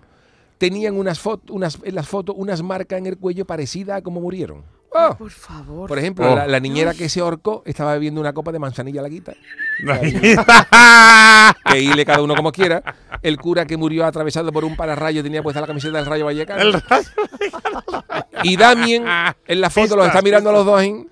tenían 0.58 0.96
unas 0.96 1.20
fotos, 1.20 1.50
unas, 1.50 1.80
en 1.84 1.96
las 1.96 2.08
fotos 2.08 2.36
unas 2.38 2.62
marcas 2.62 3.00
en 3.00 3.08
el 3.08 3.18
cuello 3.18 3.46
parecidas 3.46 3.98
a 3.98 4.02
cómo 4.02 4.22
murieron. 4.22 4.64
¡Oh! 4.94 5.16
Por 5.18 5.32
favor. 5.32 5.88
Por 5.88 5.98
ejemplo, 6.00 6.32
Oh. 6.32 6.36
la, 6.36 6.48
la 6.48 6.60
niñera 6.60 6.94
que 6.94 7.08
se 7.08 7.22
ahorcó 7.22 7.64
estaba 7.66 7.94
bebiendo 7.94 8.20
una 8.20 8.34
copa 8.34 8.52
de 8.52 8.60
manzanilla 8.60 9.02
laguita, 9.02 9.34
que 11.66 11.80
hile 11.82 12.06
cada 12.06 12.22
uno 12.22 12.36
como 12.36 12.52
quiera. 12.52 12.84
El 13.22 13.38
cura 13.38 13.66
que 13.66 13.78
murió 13.78 14.06
atravesado 14.06 14.52
por 14.52 14.66
un 14.66 14.76
pararrayo 14.76 15.24
tenía 15.24 15.42
puesta 15.44 15.62
la 15.62 15.68
camiseta 15.68 15.98
del 15.98 16.06
Rayo 16.06 16.26
Vallecano. 16.26 16.62
El 16.62 16.74
rayo. 16.74 17.08
Y 18.44 18.58
Damien 18.58 19.06
en 19.48 19.62
la 19.62 19.70
foto 19.70 19.96
los 19.96 20.08
está 20.08 20.22
mirando 20.22 20.50
a 20.50 20.54
los 20.54 20.66
dos 20.66 20.80
ahí, 20.80 21.06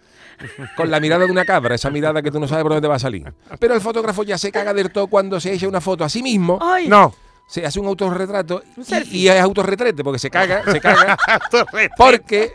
con 0.76 0.90
la 0.90 1.00
mirada 1.00 1.26
de 1.26 1.32
una 1.32 1.46
cabra, 1.46 1.76
esa 1.76 1.90
mirada 1.90 2.22
que 2.22 2.32
tú 2.32 2.40
no 2.40 2.48
sabes 2.48 2.64
por 2.64 2.74
dónde 2.74 2.88
va 2.88 2.96
a 2.96 3.00
salir. 3.00 3.32
Pero 3.60 3.76
el 3.76 3.82
fotógrafo 3.82 4.24
ya 4.24 4.38
se 4.38 4.52
caga 4.52 4.74
del 4.74 4.92
todo 4.92 5.08
cuando 5.08 5.40
se 5.40 5.54
echa 5.54 5.68
una 5.68 5.82
foto 5.82 6.04
a 6.04 6.10
sí 6.10 6.24
mismo, 6.24 6.58
Ay. 6.62 6.88
No. 6.88 7.14
se 7.48 7.66
hace 7.66 7.80
un 7.80 7.86
autorretrato 7.88 8.64
Un 8.76 8.86
y, 9.12 9.18
y 9.18 9.28
es 9.30 9.40
autorretrete 9.42 10.04
porque 10.04 10.20
se 10.20 10.30
caga, 10.30 10.64
se 10.72 10.80
caga, 10.82 11.18
porque 11.98 12.54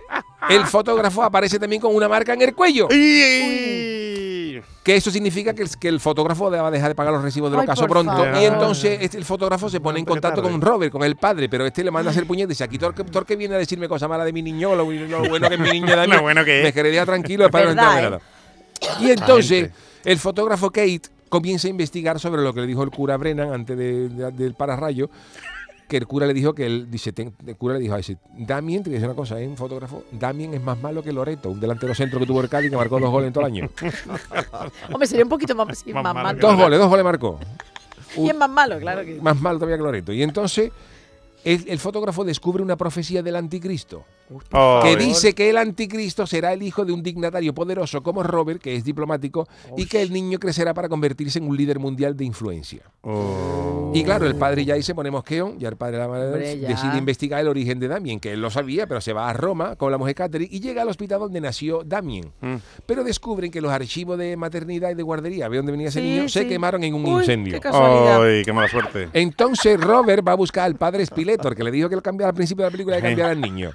el 0.50 0.64
fotógrafo 0.66 1.22
aparece 1.22 1.58
también 1.58 1.80
con 1.80 1.94
una 1.94 2.08
marca 2.08 2.32
en 2.34 2.42
el 2.42 2.54
cuello. 2.54 2.88
Y- 2.90 4.60
Que 4.82 4.96
eso 4.96 5.10
significa 5.10 5.54
que 5.54 5.62
el, 5.62 5.70
que 5.78 5.88
el 5.88 5.98
fotógrafo 5.98 6.50
va 6.50 6.68
a 6.68 6.70
dejar 6.70 6.90
de 6.90 6.94
pagar 6.94 7.12
los 7.14 7.22
recibos 7.22 7.50
de 7.50 7.56
los 7.56 7.62
Ay, 7.62 7.66
casos 7.68 7.86
por 7.86 7.96
pronto. 7.96 8.12
favor. 8.12 8.36
Y 8.40 8.44
entonces 8.44 8.98
este, 9.00 9.16
el 9.16 9.24
fotógrafo 9.24 9.70
se 9.70 9.80
pone 9.80 9.98
en 9.98 10.04
contacto 10.04 10.42
tarde. 10.42 10.52
con 10.52 10.60
Robert, 10.60 10.92
con 10.92 11.02
el 11.02 11.16
padre, 11.16 11.48
pero 11.48 11.64
este 11.64 11.82
le 11.82 11.90
manda 11.90 12.10
a 12.10 12.12
hacer 12.12 12.26
puñete 12.26 12.48
y 12.48 12.48
dice, 12.50 12.64
aquí 12.64 12.76
Torque, 12.78 13.02
Torque 13.04 13.34
viene 13.36 13.54
a 13.54 13.58
decirme 13.58 13.88
cosas 13.88 14.08
malas 14.10 14.26
de 14.26 14.32
mi 14.34 14.42
niño, 14.42 14.74
lo, 14.74 14.84
lo 14.90 15.28
bueno 15.28 15.48
que 15.48 15.54
es 15.54 15.60
mi 15.60 15.70
niño 15.70 15.96
de 15.96 16.06
Lo 16.06 16.20
bueno 16.20 16.44
que 16.44 16.58
es. 16.58 16.64
Me 16.64 16.72
quedaría 16.74 17.06
tranquilo, 17.06 17.46
el 17.46 17.50
padre 17.50 17.74
no 17.74 17.74
Verdad, 17.76 17.92
entiende 17.98 18.16
¿eh? 18.16 18.20
nada. 18.90 19.00
Y 19.06 19.10
entonces 19.10 19.70
el 20.04 20.18
fotógrafo 20.18 20.70
Kate 20.70 21.00
comienza 21.30 21.66
a 21.66 21.70
investigar 21.70 22.20
sobre 22.20 22.42
lo 22.42 22.52
que 22.52 22.60
le 22.60 22.66
dijo 22.66 22.82
el 22.82 22.90
cura 22.90 23.16
Brennan 23.16 23.52
antes 23.54 23.76
de- 23.78 24.08
de- 24.10 24.30
del 24.32 24.52
pararrayo, 24.54 25.08
que 25.94 25.98
el 25.98 26.08
cura 26.08 26.26
le 26.26 26.34
dijo 26.34 26.54
que 26.56 26.66
él, 26.66 26.90
dice, 26.90 27.12
ten- 27.12 27.32
el 27.46 27.54
cura 27.56 27.74
le 27.74 27.80
dijo, 27.80 27.96
dice, 27.96 28.16
Damien, 28.36 28.82
te 28.82 28.90
voy 28.90 28.96
a 28.96 28.98
decir 28.98 29.08
una 29.08 29.14
cosa, 29.14 29.40
¿eh? 29.40 29.46
un 29.46 29.56
fotógrafo, 29.56 30.02
Damien 30.10 30.52
es 30.52 30.60
más 30.60 30.76
malo 30.82 31.04
que 31.04 31.12
Loreto, 31.12 31.50
un 31.50 31.60
delantero 31.60 31.94
centro 31.94 32.18
que 32.18 32.26
tuvo 32.26 32.40
el 32.40 32.48
Cádiz 32.48 32.68
que 32.68 32.76
marcó 32.76 32.98
dos 32.98 33.10
goles 33.10 33.28
en 33.28 33.32
todo 33.32 33.46
el 33.46 33.52
año. 33.52 33.70
Hombre, 34.92 35.06
sería 35.06 35.22
un 35.24 35.28
poquito 35.28 35.54
más, 35.54 35.78
sí, 35.78 35.92
Más 35.92 36.02
más 36.02 36.14
malo 36.14 36.38
Dos 36.40 36.56
goles, 36.56 36.80
dos 36.80 36.88
goles 36.88 37.04
marcó. 37.04 37.38
Y 38.16 38.28
es 38.28 38.36
más 38.36 38.50
malo, 38.50 38.76
claro 38.80 39.04
que. 39.04 39.20
Más 39.20 39.40
malo 39.40 39.58
todavía 39.60 39.76
que 39.76 39.82
Loreto. 39.84 40.12
Y 40.12 40.24
entonces 40.24 40.72
el, 41.44 41.64
el 41.68 41.78
fotógrafo 41.78 42.24
descubre 42.24 42.60
una 42.60 42.74
profecía 42.76 43.22
del 43.22 43.36
anticristo 43.36 44.04
Oh, 44.52 44.80
que 44.82 44.96
dice 44.96 45.34
que 45.34 45.50
el 45.50 45.58
anticristo 45.58 46.26
será 46.26 46.52
el 46.52 46.62
hijo 46.62 46.84
de 46.84 46.92
un 46.92 47.02
dignatario 47.02 47.54
poderoso 47.54 48.02
como 48.02 48.22
Robert, 48.22 48.60
que 48.60 48.74
es 48.74 48.84
diplomático, 48.84 49.46
y 49.76 49.86
que 49.86 50.00
el 50.00 50.12
niño 50.12 50.38
crecerá 50.38 50.72
para 50.72 50.88
convertirse 50.88 51.38
en 51.38 51.46
un 51.48 51.56
líder 51.56 51.78
mundial 51.78 52.16
de 52.16 52.24
influencia. 52.24 52.82
Oh. 53.02 53.92
Y 53.94 54.02
claro, 54.02 54.26
el 54.26 54.34
padre 54.34 54.64
ya 54.64 54.74
ahí 54.74 54.82
se 54.82 54.94
pone 54.94 55.10
mosqueón, 55.10 55.58
ya 55.58 55.68
el 55.68 55.76
padre 55.76 55.98
de 55.98 56.02
la 56.02 56.08
madre 56.08 56.26
Hombre, 56.26 56.58
ya. 56.58 56.68
decide 56.68 56.96
investigar 56.98 57.40
el 57.40 57.48
origen 57.48 57.78
de 57.78 57.86
Damien, 57.88 58.18
que 58.18 58.32
él 58.32 58.40
lo 58.40 58.50
sabía, 58.50 58.86
pero 58.86 59.00
se 59.00 59.12
va 59.12 59.28
a 59.28 59.32
Roma 59.32 59.76
con 59.76 59.92
la 59.92 59.98
mujer 59.98 60.14
Catherine 60.14 60.48
y 60.50 60.60
llega 60.60 60.82
al 60.82 60.88
hospital 60.88 61.20
donde 61.20 61.40
nació 61.40 61.84
Damien. 61.84 62.32
Mm. 62.40 62.56
Pero 62.86 63.04
descubren 63.04 63.50
que 63.50 63.60
los 63.60 63.70
archivos 63.70 64.18
de 64.18 64.36
maternidad 64.36 64.90
y 64.90 64.94
de 64.94 65.02
guardería, 65.02 65.48
ve 65.48 65.58
dónde 65.58 65.72
venía 65.72 65.88
ese 65.88 66.00
Sí, 66.00 66.06
niño, 66.06 66.28
se 66.28 66.48
quemaron 66.48 66.82
en 66.82 66.94
un 66.94 67.04
Uy, 67.04 67.20
incendio. 67.20 67.54
qué 67.54 67.60
casualidad. 67.60 68.22
Ay, 68.24 68.42
qué 68.42 68.52
mala 68.52 68.68
suerte. 68.68 69.08
Entonces 69.12 69.80
Robert 69.80 70.26
va 70.26 70.32
a 70.32 70.36
buscar 70.36 70.64
al 70.64 70.74
padre 70.76 71.04
Spiletor, 71.04 71.54
que 71.54 71.62
le 71.62 71.70
dijo 71.70 71.88
que 71.88 71.96
lo 71.96 72.02
cambiara 72.02 72.30
al 72.30 72.34
principio 72.34 72.64
de 72.64 72.70
la 72.70 72.72
película 72.72 72.96
de 72.96 73.02
cambiar 73.02 73.30
al 73.30 73.40
niño. 73.40 73.70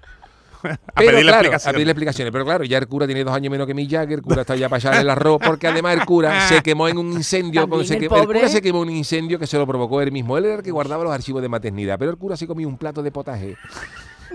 A 0.64 0.78
Pero 0.96 1.12
pedirle 1.12 1.22
claro, 1.22 1.36
a 1.38 1.40
explicaciones. 1.42 1.74
pedirle 1.74 1.92
explicaciones. 1.92 2.32
Pero 2.32 2.46
claro, 2.46 2.64
ya 2.66 2.78
el 2.78 2.88
cura 2.88 3.06
tiene 3.06 3.24
dos 3.24 3.34
años 3.34 3.52
menos 3.52 3.66
que 3.68 3.74
mi 3.74 3.88
Jagger, 3.90 4.20
el 4.20 4.22
cura 4.22 4.42
está 4.42 4.56
ya 4.56 4.68
para 4.70 4.80
echarle 4.80 5.02
el 5.02 5.10
arroz, 5.10 5.40
porque 5.46 5.68
además 5.68 5.96
el 5.96 6.06
cura 6.06 6.42
se 6.50 6.62
quemó 6.62 6.88
en 6.88 6.98
un 6.98 7.14
incendio. 7.14 7.68
Con- 7.70 7.86
se 7.86 7.94
el 7.96 8.00
que- 8.00 8.06
el 8.16 8.26
cura 8.26 8.50
se 8.50 8.62
quemó 8.62 8.84
en 8.84 8.90
un 8.90 8.96
incendio 8.98 9.40
que 9.40 9.48
se 9.48 9.58
lo 9.58 9.66
provocó 9.66 10.02
él 10.02 10.12
mismo. 10.12 10.38
Él 10.38 10.46
era 10.46 10.56
el 10.56 10.62
que 10.64 10.72
guardaba 10.72 11.04
los 11.04 11.14
archivos 11.14 11.42
de 11.42 11.50
maternidad, 11.50 11.98
pero 11.98 12.12
el 12.12 12.18
cura 12.18 12.36
se 12.36 12.46
comió 12.48 12.68
un 12.68 12.78
plato 12.78 13.02
de 13.02 13.12
potaje. 13.12 13.56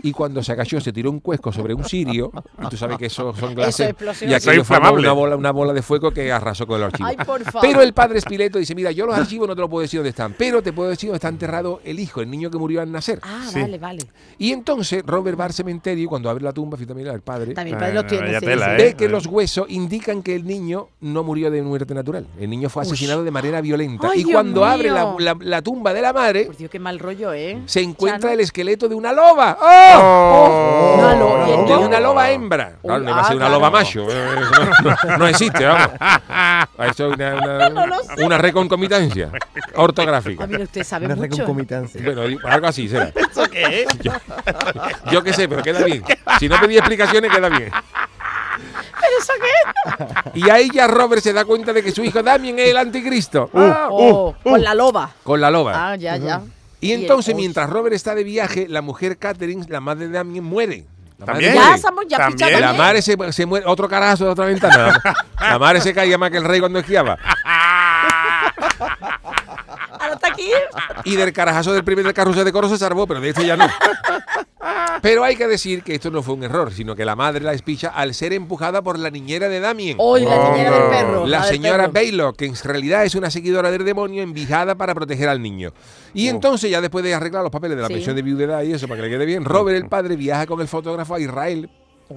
Y 0.02 0.12
cuando 0.12 0.42
se 0.42 0.52
agachó, 0.52 0.80
se 0.80 0.92
tiró 0.92 1.10
un 1.10 1.20
cuesco 1.20 1.52
sobre 1.52 1.74
un 1.74 1.84
sirio. 1.84 2.32
Y 2.62 2.66
tú 2.68 2.76
sabes 2.76 2.98
que 2.98 3.06
eso 3.06 3.34
son 3.34 3.54
gases. 3.54 3.94
y 4.22 4.32
aquello 4.34 4.60
inflamable. 4.60 5.00
una 5.00 5.12
bola, 5.12 5.36
una 5.36 5.50
bola 5.50 5.72
de 5.72 5.82
fuego 5.82 6.10
que 6.10 6.30
arrasó 6.32 6.66
con 6.66 6.78
el 6.78 6.84
archivo. 6.84 7.08
Ay, 7.08 7.16
por 7.16 7.42
favor. 7.44 7.60
Pero 7.62 7.82
el 7.82 7.92
padre 7.92 8.18
Espileto 8.18 8.58
dice, 8.58 8.74
mira, 8.74 8.90
yo 8.90 9.06
los 9.06 9.16
archivos 9.16 9.48
no 9.48 9.54
te 9.54 9.60
lo 9.60 9.68
puedo 9.68 9.82
decir 9.82 9.98
dónde 10.00 10.10
están, 10.10 10.34
pero 10.36 10.62
te 10.62 10.72
puedo 10.72 10.90
decir 10.90 11.08
dónde 11.08 11.16
está 11.16 11.28
enterrado 11.28 11.80
el 11.84 11.98
hijo, 11.98 12.20
el 12.20 12.30
niño 12.30 12.50
que 12.50 12.58
murió 12.58 12.80
al 12.82 12.90
nacer. 12.90 13.18
Ah, 13.22 13.46
Sí. 13.52 13.60
vale, 13.60 13.78
vale. 13.78 14.02
Y 14.38 14.52
entonces 14.52 15.02
Robert 15.06 15.38
va 15.38 15.44
al 15.46 15.52
cementerio 15.52 16.04
y 16.04 16.06
cuando 16.06 16.28
abre 16.30 16.42
la 16.44 16.52
tumba, 16.52 16.76
fíjate, 16.76 16.94
mira, 16.94 17.12
el 17.12 17.20
padre, 17.22 17.54
También 17.54 17.76
el 17.76 17.80
padre 17.80 17.94
los 17.94 18.04
Ah, 18.04 18.08
tiene. 18.08 18.26
vaya 18.26 18.40
sí, 18.40 18.46
tela, 18.46 18.66
sí. 18.66 18.72
¿eh? 18.72 18.76
ve 18.84 18.94
que 18.94 19.08
los 19.08 19.26
huesos 19.26 19.66
indican 19.68 20.22
que 20.22 20.34
el 20.34 20.46
niño 20.46 20.88
no 21.00 21.22
murió 21.22 21.50
de 21.50 21.62
muerte 21.62 21.94
natural. 21.94 22.26
El 22.38 22.50
niño 22.50 22.68
fue 22.68 22.82
asesinado 22.82 23.24
de 23.24 23.30
manera 23.30 23.60
violenta. 23.60 24.08
Ay, 24.12 24.20
y 24.20 24.24
Dios 24.24 24.32
cuando 24.34 24.64
abre 24.64 24.90
la, 24.90 25.04
mío. 25.06 25.16
la- 25.20 25.36
la 25.40 25.62
tumba 25.62 25.92
de 25.92 26.02
la 26.02 26.12
madre, 26.12 26.44
Por 26.46 26.56
Dios, 26.56 26.70
qué 26.70 26.78
mal 26.78 26.98
rollo, 26.98 27.32
¿eh? 27.32 27.60
se 27.66 27.80
encuentra 27.80 28.20
Chano. 28.20 28.32
el 28.34 28.40
esqueleto 28.40 28.88
de 28.88 28.94
una 28.94 29.12
loba. 29.12 29.58
¡Oh! 29.60 29.83
¡Oh! 29.96 30.94
Una 30.98 31.14
y 31.68 31.84
una 31.84 32.00
loba 32.00 32.30
hembra. 32.30 32.72
Claro, 32.82 33.02
no 33.04 33.10
va 33.10 33.20
a 33.20 33.24
ser 33.24 33.32
ah, 33.32 33.36
una 33.36 33.46
claro. 33.46 33.52
loba 33.54 33.70
macho. 33.70 34.06
eh, 34.10 34.34
eso 34.40 35.08
No, 35.08 35.18
no 35.18 35.26
existe, 35.28 35.64
vamos. 35.64 35.88
Eso 36.90 37.08
es 37.12 37.14
una, 37.14 37.68
una, 37.68 37.98
una 38.24 38.38
reconcomitancia 38.38 39.30
ortográfica. 39.76 40.44
Ah, 40.44 40.46
mira, 40.46 40.64
usted 40.64 40.82
sabe 40.82 41.06
Una 41.06 41.14
mucho. 41.14 41.30
reconcomitancia. 41.30 42.00
Bueno, 42.04 42.22
di- 42.24 42.36
algo 42.44 42.66
así 42.66 42.88
será. 42.88 43.04
¿Eso 43.14 43.48
qué 43.48 43.82
es? 43.82 43.88
Yo 45.10 45.22
qué 45.22 45.32
sé, 45.32 45.48
pero 45.48 45.62
queda 45.62 45.84
bien. 45.84 46.02
Si 46.38 46.48
no 46.48 46.58
pedí 46.60 46.76
explicaciones, 46.76 47.30
queda 47.30 47.48
bien. 47.48 47.70
¿Pero 49.00 49.18
eso 49.20 49.32
qué? 50.32 50.40
Y 50.40 50.50
ahí 50.50 50.68
ya 50.72 50.86
Robert 50.88 51.22
se 51.22 51.32
da 51.32 51.44
cuenta 51.44 51.72
de 51.72 51.82
que 51.82 51.92
su 51.92 52.02
hijo 52.02 52.22
Damien 52.22 52.58
es 52.58 52.70
el 52.70 52.76
anticristo. 52.76 53.50
Oh, 53.52 54.34
con 54.42 54.62
la 54.62 54.74
loba. 54.74 55.10
Con 55.22 55.40
la 55.40 55.50
loba. 55.50 55.92
Ah, 55.92 55.96
ya, 55.96 56.16
ya. 56.16 56.40
Y 56.84 56.92
entonces, 56.92 57.34
mientras 57.34 57.70
Robert 57.70 57.94
está 57.94 58.14
de 58.14 58.24
viaje, 58.24 58.66
la 58.68 58.82
mujer 58.82 59.16
Catherine, 59.16 59.64
la 59.68 59.80
madre 59.80 60.08
de 60.08 60.12
Damien, 60.12 60.44
muere. 60.44 60.84
La 61.18 61.26
madre 61.26 61.46
¿También? 61.46 61.54
Ya, 61.54 61.60
muere. 61.60 61.76
estamos 61.76 62.04
ya 62.08 62.16
También. 62.18 62.60
La 62.60 62.72
madre 62.74 63.02
se, 63.02 63.32
se 63.32 63.46
muere, 63.46 63.66
otro 63.66 63.88
carajo 63.88 64.24
de 64.24 64.30
otra 64.30 64.44
ventana. 64.46 65.00
La 65.40 65.58
madre 65.58 65.80
se 65.80 65.92
caía 65.94 66.16
más 66.18 66.30
que 66.30 66.38
el 66.38 66.44
rey 66.44 66.60
cuando 66.60 66.78
esquiaba. 66.78 67.18
Ahora 70.00 70.14
está 70.14 70.28
aquí. 70.28 70.50
Y 71.04 71.16
del 71.16 71.32
carajazo 71.32 71.72
del 71.72 71.84
primer 71.84 72.12
carrusel 72.14 72.44
de 72.44 72.52
coro 72.52 72.68
se 72.68 72.78
salvó, 72.78 73.06
pero 73.06 73.20
de 73.20 73.30
este 73.30 73.46
ya 73.46 73.56
no. 73.56 73.66
Pero 75.02 75.24
hay 75.24 75.36
que 75.36 75.46
decir 75.46 75.82
que 75.82 75.94
esto 75.94 76.10
no 76.10 76.22
fue 76.22 76.34
un 76.34 76.44
error, 76.44 76.72
sino 76.72 76.94
que 76.96 77.04
la 77.04 77.14
madre 77.16 77.40
la 77.44 77.52
espicha 77.52 77.88
al 77.88 78.14
ser 78.14 78.32
empujada 78.32 78.82
por 78.82 78.98
la 78.98 79.10
niñera 79.10 79.48
de 79.48 79.60
Damien. 79.60 79.96
Hoy 80.00 80.22
la 80.24 80.50
niñera 80.50 80.70
del 80.70 80.90
perro. 80.90 81.26
La 81.26 81.44
señora. 81.44 81.88
Baylock, 81.88 82.36
que 82.36 82.46
en 82.46 82.54
realidad 82.62 83.04
es 83.04 83.14
una 83.14 83.30
seguidora 83.30 83.70
del 83.70 83.84
demonio 83.84 84.22
envijada 84.22 84.74
para 84.74 84.94
proteger 84.94 85.28
al 85.28 85.40
niño. 85.42 85.72
Y 86.12 86.28
entonces, 86.28 86.70
ya 86.70 86.80
después 86.80 87.04
de 87.04 87.14
arreglar 87.14 87.42
los 87.42 87.52
papeles 87.52 87.76
de 87.76 87.82
la 87.82 87.88
Sí. 87.88 87.94
pensión 87.94 88.16
de 88.16 88.22
viudedad 88.22 88.62
y 88.62 88.72
eso, 88.72 88.86
para 88.88 89.00
que 89.02 89.08
le 89.08 89.14
quede 89.14 89.26
bien, 89.26 89.44
Robert, 89.44 89.76
el 89.76 89.88
padre, 89.88 90.16
viaja 90.16 90.46
con 90.46 90.60
el 90.60 90.68
fotógrafo 90.68 91.14
a 91.14 91.20
Israel. 91.20 91.68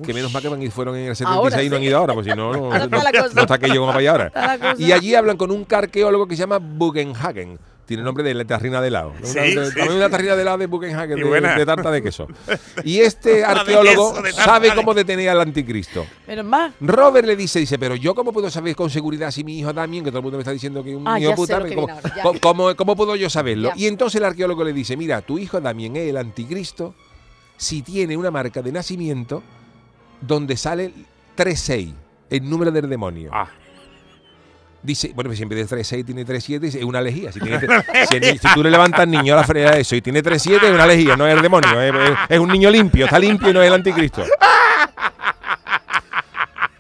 Que 0.06 0.14
menos 0.14 0.34
mal 0.34 0.42
que 0.42 0.50
van 0.50 0.62
y 0.62 0.70
fueron 0.70 0.96
en 0.98 1.08
el 1.08 1.16
76 1.16 1.54
Ahora 1.54 1.64
y 1.64 1.70
no 1.70 1.78
han 1.78 1.84
ido 1.84 1.98
ahora, 1.98 2.14
pues 2.14 2.26
si 2.26 2.34
no, 2.34 2.52
no, 2.72 2.88
no- 2.88 3.42
está 3.42 3.54
aquello 3.54 3.76
como 3.80 3.88
para 3.88 4.00
allá 4.00 4.12
ahora. 4.12 4.76
Y 4.78 4.92
allí 4.92 5.16
hablan 5.16 5.38
con 5.38 5.50
un 5.50 5.66
arqueólogo 5.72 6.28
que 6.28 6.36
se 6.36 6.42
llama 6.42 6.60
Bugenhagen. 6.60 7.58
Tiene 7.88 8.02
el 8.02 8.06
nombre 8.06 8.24
de 8.24 8.34
la 8.34 8.44
terrina 8.46 8.82
de 8.82 8.90
helado. 8.90 9.14
Sí, 9.24 9.32
Una- 9.32 9.42
de- 9.44 9.72
sí. 9.72 9.76
También 9.78 9.98
una 9.98 10.10
terrina 10.10 10.36
de 10.36 10.42
helado 10.44 10.58
de 10.60 10.66
Bugenhagen, 10.68 11.18
Y 11.18 11.22
de, 11.22 11.66
tarta 11.66 11.90
de 11.90 12.04
queso. 12.04 12.28
Y 12.84 13.00
este 13.00 13.44
arqueólogo 13.46 14.12
queso, 14.12 14.22
de 14.24 14.34
tarta 14.34 14.46
sabe 14.46 14.76
cómo 14.76 14.94
detener 14.94 15.30
al 15.30 15.40
anticristo. 15.42 16.06
Menos 16.28 16.46
mal. 16.46 16.74
Robert 16.82 17.26
le 17.26 17.36
dice, 17.36 17.60
dice, 17.60 17.80
pero 17.80 17.96
yo 17.96 18.14
cómo 18.14 18.34
puedo 18.34 18.50
saber 18.52 18.76
con 18.76 18.90
seguridad 18.90 19.32
si 19.32 19.44
mi 19.46 19.58
hijo 19.60 19.72
Damien, 19.72 20.04
que 20.04 20.12
todo 20.12 20.20
el 20.20 20.24
mundo 20.24 20.38
me 20.38 20.42
está 20.42 20.52
diciendo 20.52 20.84
que 20.84 20.92
es 20.92 20.98
un 20.98 21.08
Ah, 21.08 21.18
hijo 21.20 21.34
puta, 21.36 21.60
¿cómo, 21.74 21.88
cómo- 22.22 22.40
cómo- 22.42 22.76
cómo 22.76 22.96
puedo 22.98 23.16
yo 23.16 23.30
saberlo? 23.30 23.70
Ya. 23.70 23.76
Y 23.82 23.88
entonces 23.88 24.20
el 24.20 24.26
arqueólogo 24.26 24.64
le 24.66 24.74
dice, 24.74 24.98
mira, 24.98 25.22
tu 25.22 25.40
hijo 25.40 25.62
Damien 25.62 25.96
es 25.96 26.10
el 26.10 26.18
anticristo 26.18 26.94
si 27.56 27.82
tiene 27.82 28.18
una 28.18 28.30
marca 28.32 28.62
de 28.62 28.72
nacimiento 28.72 29.42
donde 30.20 30.58
sale 30.58 30.92
36, 31.36 31.94
el 32.30 32.50
número 32.50 32.70
del 32.72 32.90
demonio. 32.90 33.30
Ah, 33.34 33.48
Dice, 34.84 35.12
bueno, 35.14 35.30
pues 35.30 35.38
siempre 35.38 35.58
de 35.58 35.66
3-6 35.68 36.06
tiene 36.06 36.26
3-7, 36.26 36.60
dice, 36.60 36.78
es 36.80 36.84
una 36.86 37.02
lejía. 37.02 37.32
Si, 37.32 37.40
tiene 37.40 37.60
si, 37.60 38.38
si 38.38 38.54
tú 38.54 38.64
le 38.64 38.70
levantas 38.70 39.02
al 39.02 39.12
niño 39.12 39.34
a 39.34 39.38
la 39.38 39.44
frega 39.44 39.72
de 39.72 39.82
eso 39.82 39.96
y 39.96 40.02
tiene 40.02 40.24
3-7, 40.24 40.64
es 40.64 40.72
una 40.72 40.86
lejía, 40.86 41.16
no 41.18 41.28
es 41.28 41.36
el 41.36 41.42
demonio, 41.42 41.82
es, 41.82 41.94
es- 42.30 42.40
un 42.40 42.48
niño 42.50 42.70
limpio, 42.70 43.06
está 43.06 43.20
limpio 43.20 43.50
y 43.50 43.54
no 43.54 43.62
es 43.62 43.68
el 43.68 43.74
anticristo. 43.74 44.24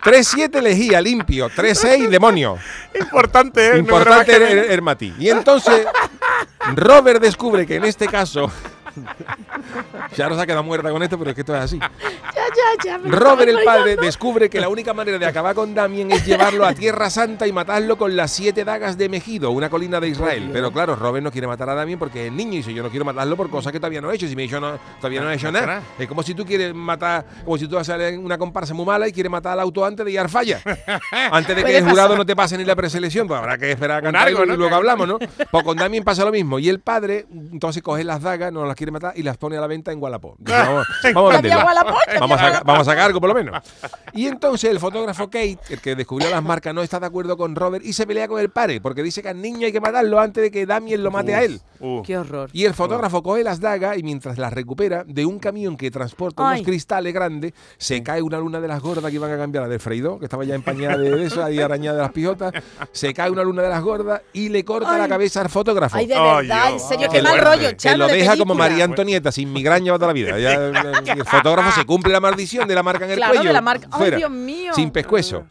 3-7 0.03 0.61
lejía, 0.61 1.01
limpio, 1.01 1.49
3-6 1.49 2.07
demonio. 2.07 2.57
importante, 2.97 3.73
¿eh? 3.75 3.77
Importante 3.79 4.39
No 4.39 4.45
el, 4.45 4.57
el- 4.59 4.81
matiz. 4.81 5.13
Y 5.19 5.29
entonces, 5.29 5.85
Robert 6.75 7.21
descubre 7.21 7.65
que 7.65 7.75
en 7.75 7.83
este 7.85 8.07
caso. 8.07 8.49
Ya 10.15 10.27
no 10.27 10.35
se 10.35 10.41
ha 10.41 10.45
quedado 10.47 10.63
muerta 10.63 10.89
con 10.89 11.03
esto, 11.03 11.19
pero 11.19 11.29
es 11.29 11.35
que 11.35 11.41
esto 11.41 11.55
es 11.55 11.61
así. 11.61 11.79
Ya, 12.57 12.97
ya, 12.97 12.97
Robert, 12.97 13.49
el 13.49 13.63
padre, 13.63 13.81
rayando. 13.83 14.01
descubre 14.01 14.49
que 14.49 14.59
la 14.59 14.69
única 14.69 14.93
manera 14.93 15.19
de 15.19 15.25
acabar 15.25 15.53
con 15.53 15.75
Damien 15.75 16.11
es 16.11 16.25
llevarlo 16.25 16.65
a 16.65 16.73
Tierra 16.73 17.09
Santa 17.09 17.45
y 17.45 17.51
matarlo 17.51 17.97
con 17.97 18.15
las 18.15 18.31
siete 18.31 18.65
dagas 18.65 18.97
de 18.97 19.09
Megido, 19.09 19.51
una 19.51 19.69
colina 19.69 19.99
de 19.99 20.07
Israel. 20.07 20.49
Pero 20.51 20.71
claro, 20.71 20.95
Robert 20.95 21.23
no 21.23 21.31
quiere 21.31 21.45
matar 21.45 21.69
a 21.69 21.75
Damien 21.75 21.99
porque 21.99 22.27
es 22.27 22.33
niño 22.33 22.53
y 22.53 22.57
dice: 22.57 22.73
Yo 22.73 22.81
no 22.81 22.89
quiero 22.89 23.05
matarlo 23.05 23.37
por 23.37 23.49
cosas 23.49 23.71
que 23.71 23.79
todavía 23.79 24.01
no 24.01 24.11
he 24.11 24.15
hecho. 24.15 24.27
Si 24.27 24.35
me 24.35 24.43
he 24.43 24.45
dicho 24.45 24.59
no, 24.59 24.79
todavía 24.99 25.21
no 25.21 25.29
he 25.29 25.35
hecho 25.35 25.51
nada. 25.51 25.83
Es 25.99 26.07
como 26.07 26.23
si 26.23 26.33
tú 26.33 26.45
quieres 26.45 26.73
matar, 26.73 27.25
como 27.45 27.57
si 27.57 27.67
tú 27.67 27.75
vas 27.75 27.87
a 27.89 27.93
salir 27.93 28.07
en 28.07 28.25
una 28.25 28.37
comparsa 28.37 28.73
muy 28.73 28.85
mala 28.85 29.07
y 29.07 29.11
quieres 29.11 29.31
matar 29.31 29.53
al 29.53 29.59
auto 29.59 29.85
antes 29.85 30.05
de 30.05 30.11
ir 30.11 30.19
al 30.19 30.29
falla. 30.29 30.61
Antes 31.31 31.55
de 31.55 31.63
que 31.63 31.77
el 31.77 31.83
jurado 31.83 32.09
pasar. 32.09 32.17
no 32.17 32.25
te 32.25 32.35
pase 32.35 32.57
ni 32.57 32.63
la 32.63 32.75
preselección, 32.75 33.27
pues 33.27 33.39
habrá 33.39 33.57
que 33.57 33.71
esperar 33.71 33.99
a 33.99 34.01
cantar 34.01 34.27
algo, 34.27 34.43
y 34.43 34.47
¿no? 34.47 34.55
luego 34.55 34.75
hablamos, 34.75 35.07
¿no? 35.07 35.19
Pues 35.19 35.63
con 35.63 35.77
Damien 35.77 36.03
pasa 36.03 36.23
lo 36.25 36.31
mismo. 36.31 36.59
Y 36.59 36.69
el 36.69 36.79
padre, 36.79 37.25
entonces 37.31 37.83
coge 37.83 38.03
las 38.03 38.21
dagas, 38.21 38.51
no 38.51 38.65
las 38.65 38.75
quiere 38.75 38.91
matar 38.91 39.13
y 39.15 39.23
las 39.23 39.37
pone 39.37 39.57
a 39.57 39.61
la 39.61 39.67
venta 39.67 39.91
en 39.91 40.01
Wallapop. 40.01 40.37
Dice, 40.39 40.57
Vamos, 40.67 40.87
vamos 41.13 41.35
a 41.35 41.41
venderlas. 41.41 41.85
Vamos 42.19 42.41
a, 42.41 42.56
sacar- 42.57 42.65
vamos 42.65 42.87
a 42.87 42.91
sacar 42.91 43.05
algo 43.07 43.19
por 43.19 43.29
lo 43.29 43.35
menos. 43.35 43.61
Y 44.13 44.27
entonces 44.27 44.69
el 44.69 44.79
fotógrafo 44.79 45.25
Kate, 45.29 45.57
el 45.69 45.81
que 45.81 45.95
descubrió 45.95 46.29
las 46.29 46.43
marcas, 46.43 46.73
no 46.73 46.81
está 46.81 46.99
de 46.99 47.05
acuerdo 47.05 47.37
con 47.37 47.55
Robert 47.55 47.85
y 47.85 47.93
se 47.93 48.05
pelea 48.07 48.27
con 48.27 48.39
el 48.39 48.49
padre 48.49 48.81
porque 48.81 49.03
dice 49.03 49.21
que 49.21 49.29
al 49.29 49.41
niño 49.41 49.65
hay 49.65 49.71
que 49.71 49.81
matarlo 49.81 50.19
antes 50.19 50.43
de 50.43 50.51
que 50.51 50.65
Damien 50.65 51.03
lo 51.03 51.11
mate 51.11 51.35
a 51.35 51.43
él. 51.43 51.59
Uh, 51.79 52.01
Qué 52.01 52.17
horror. 52.17 52.49
Y 52.53 52.65
el 52.65 52.73
fotógrafo 52.73 53.21
coge 53.21 53.43
las 53.43 53.59
dagas 53.59 53.97
y 53.97 54.03
mientras 54.03 54.37
las 54.37 54.51
recupera 54.51 55.03
de 55.05 55.25
un 55.25 55.37
camión 55.39 55.77
que 55.77 55.91
transporta 55.91 56.47
Ay. 56.49 56.59
unos 56.59 56.65
cristales 56.67 57.13
grandes, 57.13 57.53
se 57.77 58.01
cae 58.01 58.21
una 58.21 58.39
luna 58.39 58.59
de 58.59 58.67
las 58.67 58.81
gordas 58.81 59.09
que 59.11 59.15
iban 59.15 59.31
a 59.31 59.37
cambiar 59.37 59.63
la 59.63 59.69
del 59.69 59.79
freidor, 59.79 60.17
que 60.19 60.25
estaba 60.25 60.43
ya 60.43 60.55
empañada 60.55 60.97
de 60.97 61.23
eso, 61.23 61.43
ahí 61.43 61.59
arañada 61.59 61.97
de 61.97 62.01
las 62.03 62.11
pijotas. 62.11 62.51
Se 62.91 63.13
cae 63.13 63.29
una 63.29 63.43
luna 63.43 63.61
de 63.61 63.69
las 63.69 63.83
gordas 63.83 64.21
y 64.33 64.49
le 64.49 64.65
corta 64.65 64.93
Ay. 64.95 65.01
la 65.01 65.07
cabeza 65.07 65.41
al 65.41 65.49
fotógrafo. 65.49 65.97
Ay, 65.97 66.07
de 66.07 66.15
Ay, 66.15 66.47
verdad, 66.47 66.71
en 66.71 66.79
serio, 66.79 67.07
Qué 67.11 67.17
qué 67.17 67.23
mal 67.23 67.39
rollo, 67.39 67.69
que 67.77 67.97
lo 67.97 68.07
de 68.07 68.13
deja 68.13 68.37
como. 68.37 68.55
María 68.55 68.85
Antonieta, 68.85 69.31
sin 69.31 69.53
migraña 69.53 69.91
va 69.91 69.97
toda 69.99 70.07
la 70.07 70.13
vida. 70.13 70.39
Ya, 70.39 70.53
el 71.13 71.25
fotógrafo 71.25 71.71
se 71.79 71.85
cumple 71.85 72.11
la 72.11 72.19
maldición 72.37 72.67
de 72.67 72.75
la 72.75 72.83
marca 72.83 73.05
en 73.05 73.11
el 73.11 73.17
Claro, 73.17 73.33
cuello. 73.33 73.49
de 73.49 73.53
la 73.53 73.61
marca. 73.61 73.89
Fuera, 73.89 74.17
Dios 74.17 74.29
mío. 74.31 74.73
Sin 74.75 74.91
pescuezo. 74.91 75.45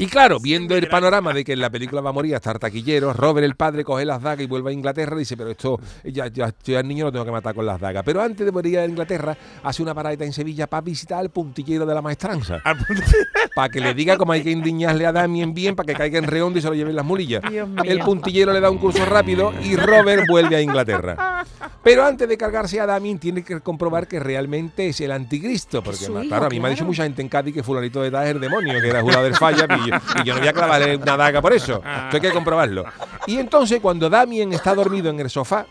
Y 0.00 0.06
claro, 0.06 0.40
viendo 0.40 0.74
el 0.74 0.88
panorama 0.88 1.34
de 1.34 1.44
que 1.44 1.52
en 1.52 1.60
la 1.60 1.68
película 1.68 2.00
va 2.00 2.08
a 2.08 2.12
morir 2.14 2.34
hasta 2.34 2.52
el 2.52 2.58
taquillero, 2.58 3.12
Robert 3.12 3.44
el 3.44 3.54
padre 3.54 3.84
coge 3.84 4.06
las 4.06 4.22
dagas 4.22 4.42
y 4.42 4.46
vuelve 4.46 4.70
a 4.70 4.72
Inglaterra 4.72 5.14
y 5.16 5.18
dice, 5.18 5.36
pero 5.36 5.50
esto, 5.50 5.78
ya, 6.04 6.26
ya, 6.28 6.54
yo 6.64 6.78
al 6.78 6.88
niño 6.88 7.04
lo 7.04 7.12
tengo 7.12 7.26
que 7.26 7.30
matar 7.30 7.54
con 7.54 7.66
las 7.66 7.78
dagas. 7.78 8.02
Pero 8.02 8.22
antes 8.22 8.46
de 8.46 8.50
morir 8.50 8.78
a 8.78 8.86
Inglaterra, 8.86 9.36
hace 9.62 9.82
una 9.82 9.92
paradita 9.92 10.24
en 10.24 10.32
Sevilla 10.32 10.66
para 10.66 10.80
visitar 10.80 11.18
al 11.18 11.28
puntillero 11.28 11.84
de 11.84 11.94
la 11.94 12.00
maestranza. 12.00 12.62
Para 13.54 13.68
que 13.68 13.80
le 13.80 13.92
diga 13.92 14.16
cómo 14.16 14.32
hay 14.32 14.42
que 14.42 14.50
indiñarle 14.50 15.04
a 15.04 15.12
Damien 15.12 15.52
bien 15.52 15.76
para 15.76 15.86
que 15.86 15.94
caiga 15.94 16.18
en 16.18 16.24
redondo 16.24 16.58
y 16.58 16.62
se 16.62 16.68
lo 16.68 16.74
lleven 16.74 16.96
las 16.96 17.04
mulillas. 17.04 17.42
El 17.84 17.98
puntillero 17.98 18.52
le 18.52 18.60
da 18.60 18.70
un 18.70 18.78
curso 18.78 19.04
rápido 19.04 19.52
y 19.62 19.76
Robert 19.76 20.24
vuelve 20.28 20.56
a 20.56 20.62
Inglaterra. 20.62 21.44
Pero 21.82 22.04
antes 22.04 22.28
de 22.28 22.36
cargarse 22.36 22.78
a 22.78 22.86
Damien 22.86 23.18
tiene 23.18 23.42
que 23.42 23.60
comprobar 23.60 24.06
que 24.06 24.20
realmente 24.20 24.88
es 24.88 25.00
el 25.00 25.12
anticristo. 25.12 25.82
Porque, 25.82 26.04
hijo, 26.04 26.20
claro, 26.20 26.46
a 26.46 26.48
mí 26.48 26.60
me 26.60 26.68
ha 26.68 26.70
dicho 26.70 26.84
mucha 26.84 27.04
gente 27.04 27.22
en 27.22 27.28
Cádiz 27.28 27.54
que 27.54 27.62
fulanito 27.62 28.02
de 28.02 28.10
tal 28.10 28.24
es 28.24 28.34
el 28.34 28.40
demonio, 28.40 28.80
que 28.80 28.88
era 28.88 29.00
jurado 29.00 29.24
del 29.24 29.34
falla 29.34 29.66
y 29.86 29.89
yo, 29.90 30.22
y 30.22 30.24
yo 30.24 30.34
no 30.34 30.40
voy 30.40 30.48
a 30.48 30.52
clavarle 30.52 30.96
una 30.96 31.16
daga 31.16 31.40
por 31.42 31.52
eso. 31.52 31.76
Esto 31.76 32.16
hay 32.16 32.20
que 32.20 32.30
comprobarlo. 32.32 32.84
Y 33.26 33.38
entonces 33.38 33.80
cuando 33.80 34.08
Damien 34.10 34.52
está 34.52 34.74
dormido 34.74 35.10
en 35.10 35.20
el 35.20 35.30
sofá, 35.30 35.66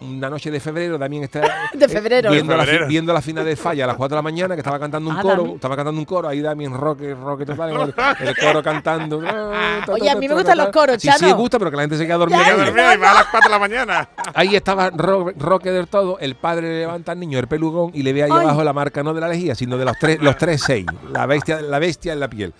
una 0.00 0.30
noche 0.30 0.48
de 0.52 0.60
febrero, 0.60 0.96
Damien 0.96 1.24
está 1.24 1.40
De 1.74 1.84
eh, 1.86 1.88
febrero. 1.88 2.30
viendo, 2.30 2.56
la, 2.56 2.62
Febrero. 2.62 2.86
fi- 2.86 2.90
viendo 2.92 3.12
la 3.12 3.20
final 3.20 3.44
del 3.44 3.56
falla 3.56 3.82
a 3.82 3.86
las 3.88 3.96
4 3.96 4.14
de 4.14 4.18
la 4.18 4.22
mañana, 4.22 4.54
que 4.54 4.60
estaba 4.60 4.78
cantando 4.78 5.10
un 5.10 5.16
Ah, 5.18 5.22
coro, 5.22 5.36
Damien. 5.38 5.54
estaba 5.56 5.74
cantando 5.74 5.98
un 6.00 6.04
coro, 6.04 6.28
ahí 6.28 6.40
Damien 6.40 6.72
roque, 6.72 7.16
roque 7.16 7.44
total, 7.44 7.70
el, 8.20 8.28
el 8.28 8.36
coro 8.38 8.62
cantando. 8.62 9.18
Oye, 9.88 10.08
a 10.08 10.14
mí 10.14 10.28
me 10.28 10.34
gustan 10.34 10.56
los 10.56 10.68
coros, 10.68 11.02
Sí, 11.02 11.08
sí, 11.08 11.24
me 11.24 11.30
Chano. 11.30 11.36
gusta, 11.40 11.58
pero 11.58 11.72
que 11.72 11.76
la 11.78 11.82
gente 11.82 11.96
se 11.98 12.06
queda 12.06 12.16
dormida. 12.16 12.44
Ya, 12.46 12.94
y 12.94 12.96
va 12.96 13.10
a 13.10 13.14
las 13.14 13.24
4 13.26 13.48
de 13.48 13.52
la 13.52 13.58
mañana. 13.58 14.08
Ahí 14.34 14.54
estaba 14.54 14.90
Ro- 14.90 15.32
Roque 15.36 15.72
del 15.72 15.88
todo, 15.88 16.16
el 16.20 16.36
padre 16.36 16.68
le 16.68 16.78
levanta 16.78 17.10
al 17.10 17.18
niño 17.18 17.40
el 17.40 17.48
pelugón 17.48 17.90
y 17.92 18.04
le 18.04 18.12
ve 18.12 18.22
ahí 18.22 18.30
Ay. 18.32 18.42
abajo 18.44 18.62
la 18.62 18.72
marca 18.72 19.02
no 19.02 19.12
de 19.14 19.20
la 19.20 19.26
lejía, 19.28 19.56
sino 19.56 19.76
de 19.76 19.84
los 19.84 19.98
tres, 19.98 20.20
los 20.22 20.36
tres 20.36 20.62
seis, 20.64 20.86
la 21.12 21.26
bestia, 21.26 21.60
la 21.60 21.80
bestia 21.80 22.12
en 22.12 22.20
la 22.20 22.28
piel. 22.28 22.54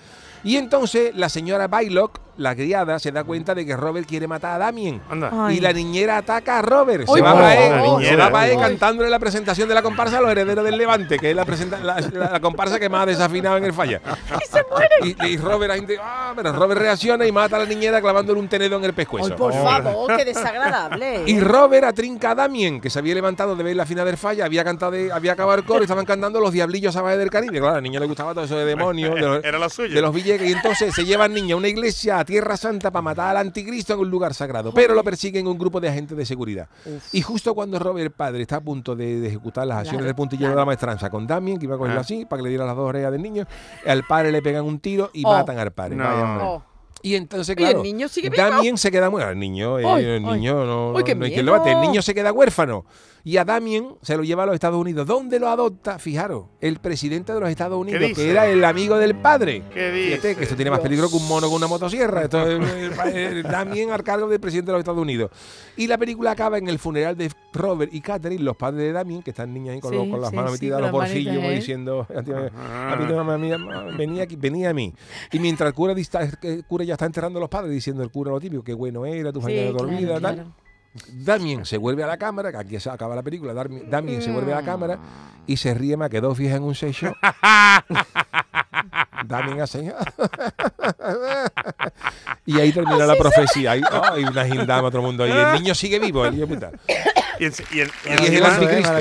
Y 0.45 0.57
entonces 0.57 1.15
la 1.15 1.29
señora 1.29 1.69
Baylock, 1.69 2.21
la 2.39 2.55
criada, 2.57 2.99
se 2.99 3.13
da 3.13 3.25
cuenta 3.25 3.55
de 3.55 3.67
que 3.67 3.77
Robert 3.77 4.09
quiere 4.09 4.27
matar 4.27 4.53
a 4.53 4.59
Damien. 4.59 5.03
Anda. 5.11 5.31
Ay. 5.33 5.59
Y 5.59 5.61
la 5.61 5.73
niñera 5.73 6.17
ataca 6.19 6.61
a 6.61 6.63
Robert. 6.63 7.05
Se 7.07 7.13
Ay, 7.17 7.21
va 7.21 7.35
para 7.35 7.55
él, 7.99 8.07
se 8.07 8.17
va 8.17 8.31
para 8.31 8.47
él 8.49 8.53
Ay. 8.57 8.63
cantándole 8.63 9.11
la 9.11 9.19
presentación 9.19 9.69
de 9.69 9.75
la 9.75 9.83
comparsa 9.83 10.19
a 10.19 10.21
los 10.23 10.31
herederos 10.31 10.65
del 10.65 10.79
Levante, 10.79 11.19
que 11.19 11.31
es 11.31 11.37
la, 11.37 11.45
presenta- 11.45 11.79
la, 11.81 12.01
la- 12.01 12.31
la 12.33 12.41
comparsa 12.41 12.79
que 12.81 12.89
más 12.89 13.03
ha 13.03 13.07
desafinado 13.07 13.57
en 13.59 13.65
el 13.65 13.73
falla. 13.75 14.01
Y, 15.01 15.27
y 15.27 15.37
Robert, 15.37 15.69
la 15.71 15.77
gente, 15.77 15.97
ah, 16.01 16.33
pero 16.35 16.53
Robert 16.53 16.81
reacciona 16.81 17.25
y 17.27 17.31
mata 17.33 17.57
a 17.57 17.61
la 17.61 17.67
niñera 17.67 18.01
clavándole 18.01 18.41
un 18.41 18.49
tenedor 18.49 18.79
en 18.79 18.85
el 18.85 18.91
Ay, 18.91 18.95
pescuezo. 18.97 19.37
por 19.37 19.53
favor, 19.53 20.17
qué 20.17 20.25
desagradable. 20.25 21.23
Y 21.27 21.41
Robert 21.41 21.85
atrinca 21.85 22.33
a 22.33 22.35
Damien, 22.35 22.81
que 22.81 22.91
se 22.91 22.99
había 22.99 23.15
levantado 23.15 23.55
de 23.55 23.63
ver 23.63 23.77
la 23.77 23.87
final 23.87 24.07
del 24.07 24.17
falla, 24.17 24.45
había 24.45 24.65
cantado, 24.65 24.93
de- 24.93 25.13
había 25.13 25.33
acabado 25.33 25.59
el 25.59 25.65
coro 25.65 25.81
y 25.81 25.83
estaban 25.85 26.05
cantando 26.05 26.41
los 26.41 26.53
diablillos 26.53 26.95
salvajes 26.95 27.19
del 27.19 27.31
Caribe. 27.31 27.59
Claro, 27.61 27.77
al 27.77 27.83
niño 27.83 28.01
le 28.01 28.07
gustaba 28.07 28.35
todo 28.35 28.45
eso 28.45 28.57
de 28.57 28.65
demonios, 28.65 29.15
de 29.15 29.21
los, 29.21 29.45
Era 29.45 29.59
lo 29.59 29.69
suyo. 29.69 29.95
de 29.95 30.01
los 30.03 30.13
Villegas. 30.15 30.49
Y 30.49 30.53
entonces 30.53 30.95
se 30.95 31.05
lleva 31.05 31.25
al 31.27 31.33
niño 31.35 31.55
a 31.57 31.59
una 31.59 31.69
iglesia, 31.69 32.19
a 32.19 32.25
Tierra 32.29 32.59
Santa, 32.59 32.91
para 32.91 33.01
matar 33.01 33.31
al 33.31 33.39
anticristo 33.39 33.95
en 33.95 34.01
un 34.01 34.11
lugar 34.11 34.35
sagrado. 34.35 34.75
Pero 34.75 34.93
lo 34.93 35.03
persiguen 35.03 35.47
un 35.47 35.57
grupo 35.57 35.81
de 35.81 35.89
agentes 35.89 36.15
de 36.15 36.27
seguridad. 36.27 36.69
Y 37.11 37.23
justo 37.23 37.55
cuando 37.55 37.79
Robert, 37.79 38.15
padre, 38.15 38.43
está 38.43 38.57
a 38.57 38.61
punto 38.61 38.95
de, 38.95 39.19
de 39.19 39.29
ejecutar 39.29 39.67
las 39.67 39.79
acciones 39.79 40.01
Claro, 40.01 40.07
del 40.09 40.15
puntillero 40.15 40.51
de 40.51 40.57
la 40.57 40.67
maestranza 40.67 41.09
con 41.09 41.27
Damien, 41.27 41.59
que 41.59 41.65
iba 41.65 41.77
a 41.77 41.79
cogerlo 41.79 42.01
Ah. 42.01 42.03
así, 42.03 42.27
para 42.27 42.41
que 42.41 42.45
le 42.45 42.49
diera 42.51 42.67
las 42.67 42.77
dos 42.77 42.87
orejas 42.87 43.13
del 43.13 43.23
niño, 43.23 43.47
al 43.87 44.05
padre 44.05 44.31
le 44.31 44.43
pegan 44.43 44.67
un 44.67 44.79
tiro 44.79 45.09
y 45.15 45.25
Oh. 45.25 45.33
matan 45.33 45.59
al 45.59 45.73
padre. 45.73 45.97
No. 45.97 46.05
Vaya. 46.05 46.39
Oh. 46.45 46.63
Y 47.01 47.15
entonces, 47.15 47.57
Oye, 47.57 47.65
el 47.65 47.71
claro, 47.71 47.83
niño 47.85 48.09
sigue. 48.09 48.29
Damien 48.29 48.77
se 48.77 48.91
queda 48.91 49.09
muerto. 49.09 49.31
El 49.31 49.39
niño, 49.39 49.79
eh, 49.79 49.85
Ay, 49.87 50.05
el 50.05 50.25
ay. 50.27 50.35
niño 50.35 50.65
no, 50.65 50.93
qué 51.05 51.15
no 51.15 51.25
hay 51.25 51.33
quien 51.33 51.47
lo 51.47 51.53
mate. 51.57 51.71
El 51.71 51.81
niño 51.81 52.03
se 52.03 52.13
queda 52.13 52.33
huérfano. 52.33 52.85
Y 53.29 53.37
a 53.37 53.45
Damien 53.45 53.89
se 54.01 54.17
lo 54.17 54.25
lleva 54.25 54.45
a 54.45 54.47
los 54.47 54.55
Estados 54.55 54.81
Unidos. 54.81 55.07
¿Dónde 55.07 55.39
lo 55.39 55.49
adopta? 55.51 55.99
Fijaros, 55.99 56.47
el 56.63 56.79
presidente 56.79 57.35
de 57.35 57.41
los 57.41 57.51
Estados 57.51 57.79
Unidos, 57.79 58.01
que 58.15 58.31
era 58.31 58.47
el 58.47 58.65
amigo 58.65 58.97
del 58.97 59.17
padre. 59.17 59.65
¿Qué 59.75 59.91
Fíjate 59.93 60.29
dice? 60.29 60.37
que 60.37 60.45
esto 60.45 60.57
tiene 60.57 60.71
más 60.71 60.81
peligro 60.81 61.11
que 61.11 61.17
un 61.17 61.29
mono 61.29 61.47
con 61.49 61.57
una 61.57 61.67
motosierra. 61.67 62.23
Esto 62.23 62.41
es 62.49 62.59
eh, 62.75 62.91
eh, 63.13 63.43
Damien 63.43 63.91
al 63.91 64.03
cargo 64.03 64.29
del 64.29 64.41
presidente 64.41 64.71
de 64.71 64.73
los 64.73 64.81
Estados 64.81 65.03
Unidos. 65.03 65.31
Y 65.77 65.89
la 65.89 65.99
película 65.99 66.31
acaba 66.31 66.57
en 66.57 66.69
el 66.69 66.79
funeral 66.79 67.19
de 67.19 67.31
Robert 67.53 67.93
y 67.93 68.01
Catherine, 68.01 68.43
los 68.43 68.57
padres 68.57 68.81
de 68.81 68.93
Damien, 68.93 69.23
que 69.23 69.29
están 69.33 69.53
niñas 69.53 69.75
ahí 69.75 69.81
con, 69.81 69.91
Sí, 69.91 69.97
los- 69.99 70.09
con 70.09 70.23
las 70.23 70.31
sí, 70.31 70.37
manos 70.37 70.53
sí, 70.53 70.55
metidas 70.57 70.79
en 70.79 70.83
los 70.85 70.93
bolsillos, 70.93 71.37
como 71.37 71.49
¿eh? 71.51 71.55
diciendo, 71.57 72.07
a 72.09 72.23
ti, 72.23 72.33
a 72.33 72.97
mí 72.97 73.05
no, 73.13 73.31
a 73.31 73.37
mí 73.37 73.49
no, 73.51 73.95
venía 73.99 74.23
aquí, 74.23 74.37
venía 74.37 74.71
a 74.71 74.73
mí. 74.73 74.95
Y 75.33 75.39
mientras 75.39 75.69
el 75.69 75.75
cura, 75.75 75.93
el 75.93 76.65
cura 76.65 76.83
ya 76.83 76.95
está 76.95 77.05
enterrando 77.05 77.39
a 77.39 77.41
los 77.41 77.51
padres, 77.51 77.73
diciendo 77.73 78.03
el 78.03 78.11
cura 78.11 78.31
lo 78.31 78.41
típico, 78.41 78.65
qué 78.65 78.73
bueno 78.73 79.05
era, 79.05 79.35
tu 79.35 79.43
familia 79.43 79.67
Sí, 79.69 79.73
dormida, 79.77 80.19
claro, 80.19 80.37
tal. 80.39 80.53
Damien 81.13 81.65
se 81.65 81.77
vuelve 81.77 82.03
a 82.03 82.07
la 82.07 82.17
cámara, 82.17 82.51
que 82.51 82.57
aquí 82.59 82.81
se 82.81 82.91
acaba 82.91 83.15
la 83.15 83.23
película, 83.23 83.53
Damien 83.55 84.23
se 84.23 84.33
vuelve 84.33 84.53
a 84.53 84.57
la 84.57 84.63
cámara 84.65 84.99
y 85.47 85.57
se 85.57 85.73
ríe 85.75 85.97
más 85.97 86.11
que 86.11 86.21
dos 86.21 86.37
fijas 86.37 86.57
en 86.57 86.63
un 86.65 86.75
sello. 86.75 87.13
Damien 89.27 89.61
hace... 89.61 89.79
y 92.47 92.59
ahí 92.61 92.73
termina 92.73 93.07
la 93.07 93.17
profecía. 93.17 93.73
Ahí, 93.73 93.83
ay, 94.03 94.25
una 94.25 94.45
gindama, 94.47 94.89
el 94.89 95.01
mundo. 95.01 95.27
Y 95.27 95.31
el 95.31 95.53
niño 95.55 95.75
sigue 95.75 95.99
vivo, 95.99 96.25
el 96.25 96.35
niño 96.35 96.47
puta. 96.47 96.71
Y, 97.39 97.45
en- 97.45 97.53
y 97.73 97.79
y 97.79 97.81
Y 97.81 97.85
es 98.25 98.31
el 98.31 98.45
anticristo. 98.45 98.99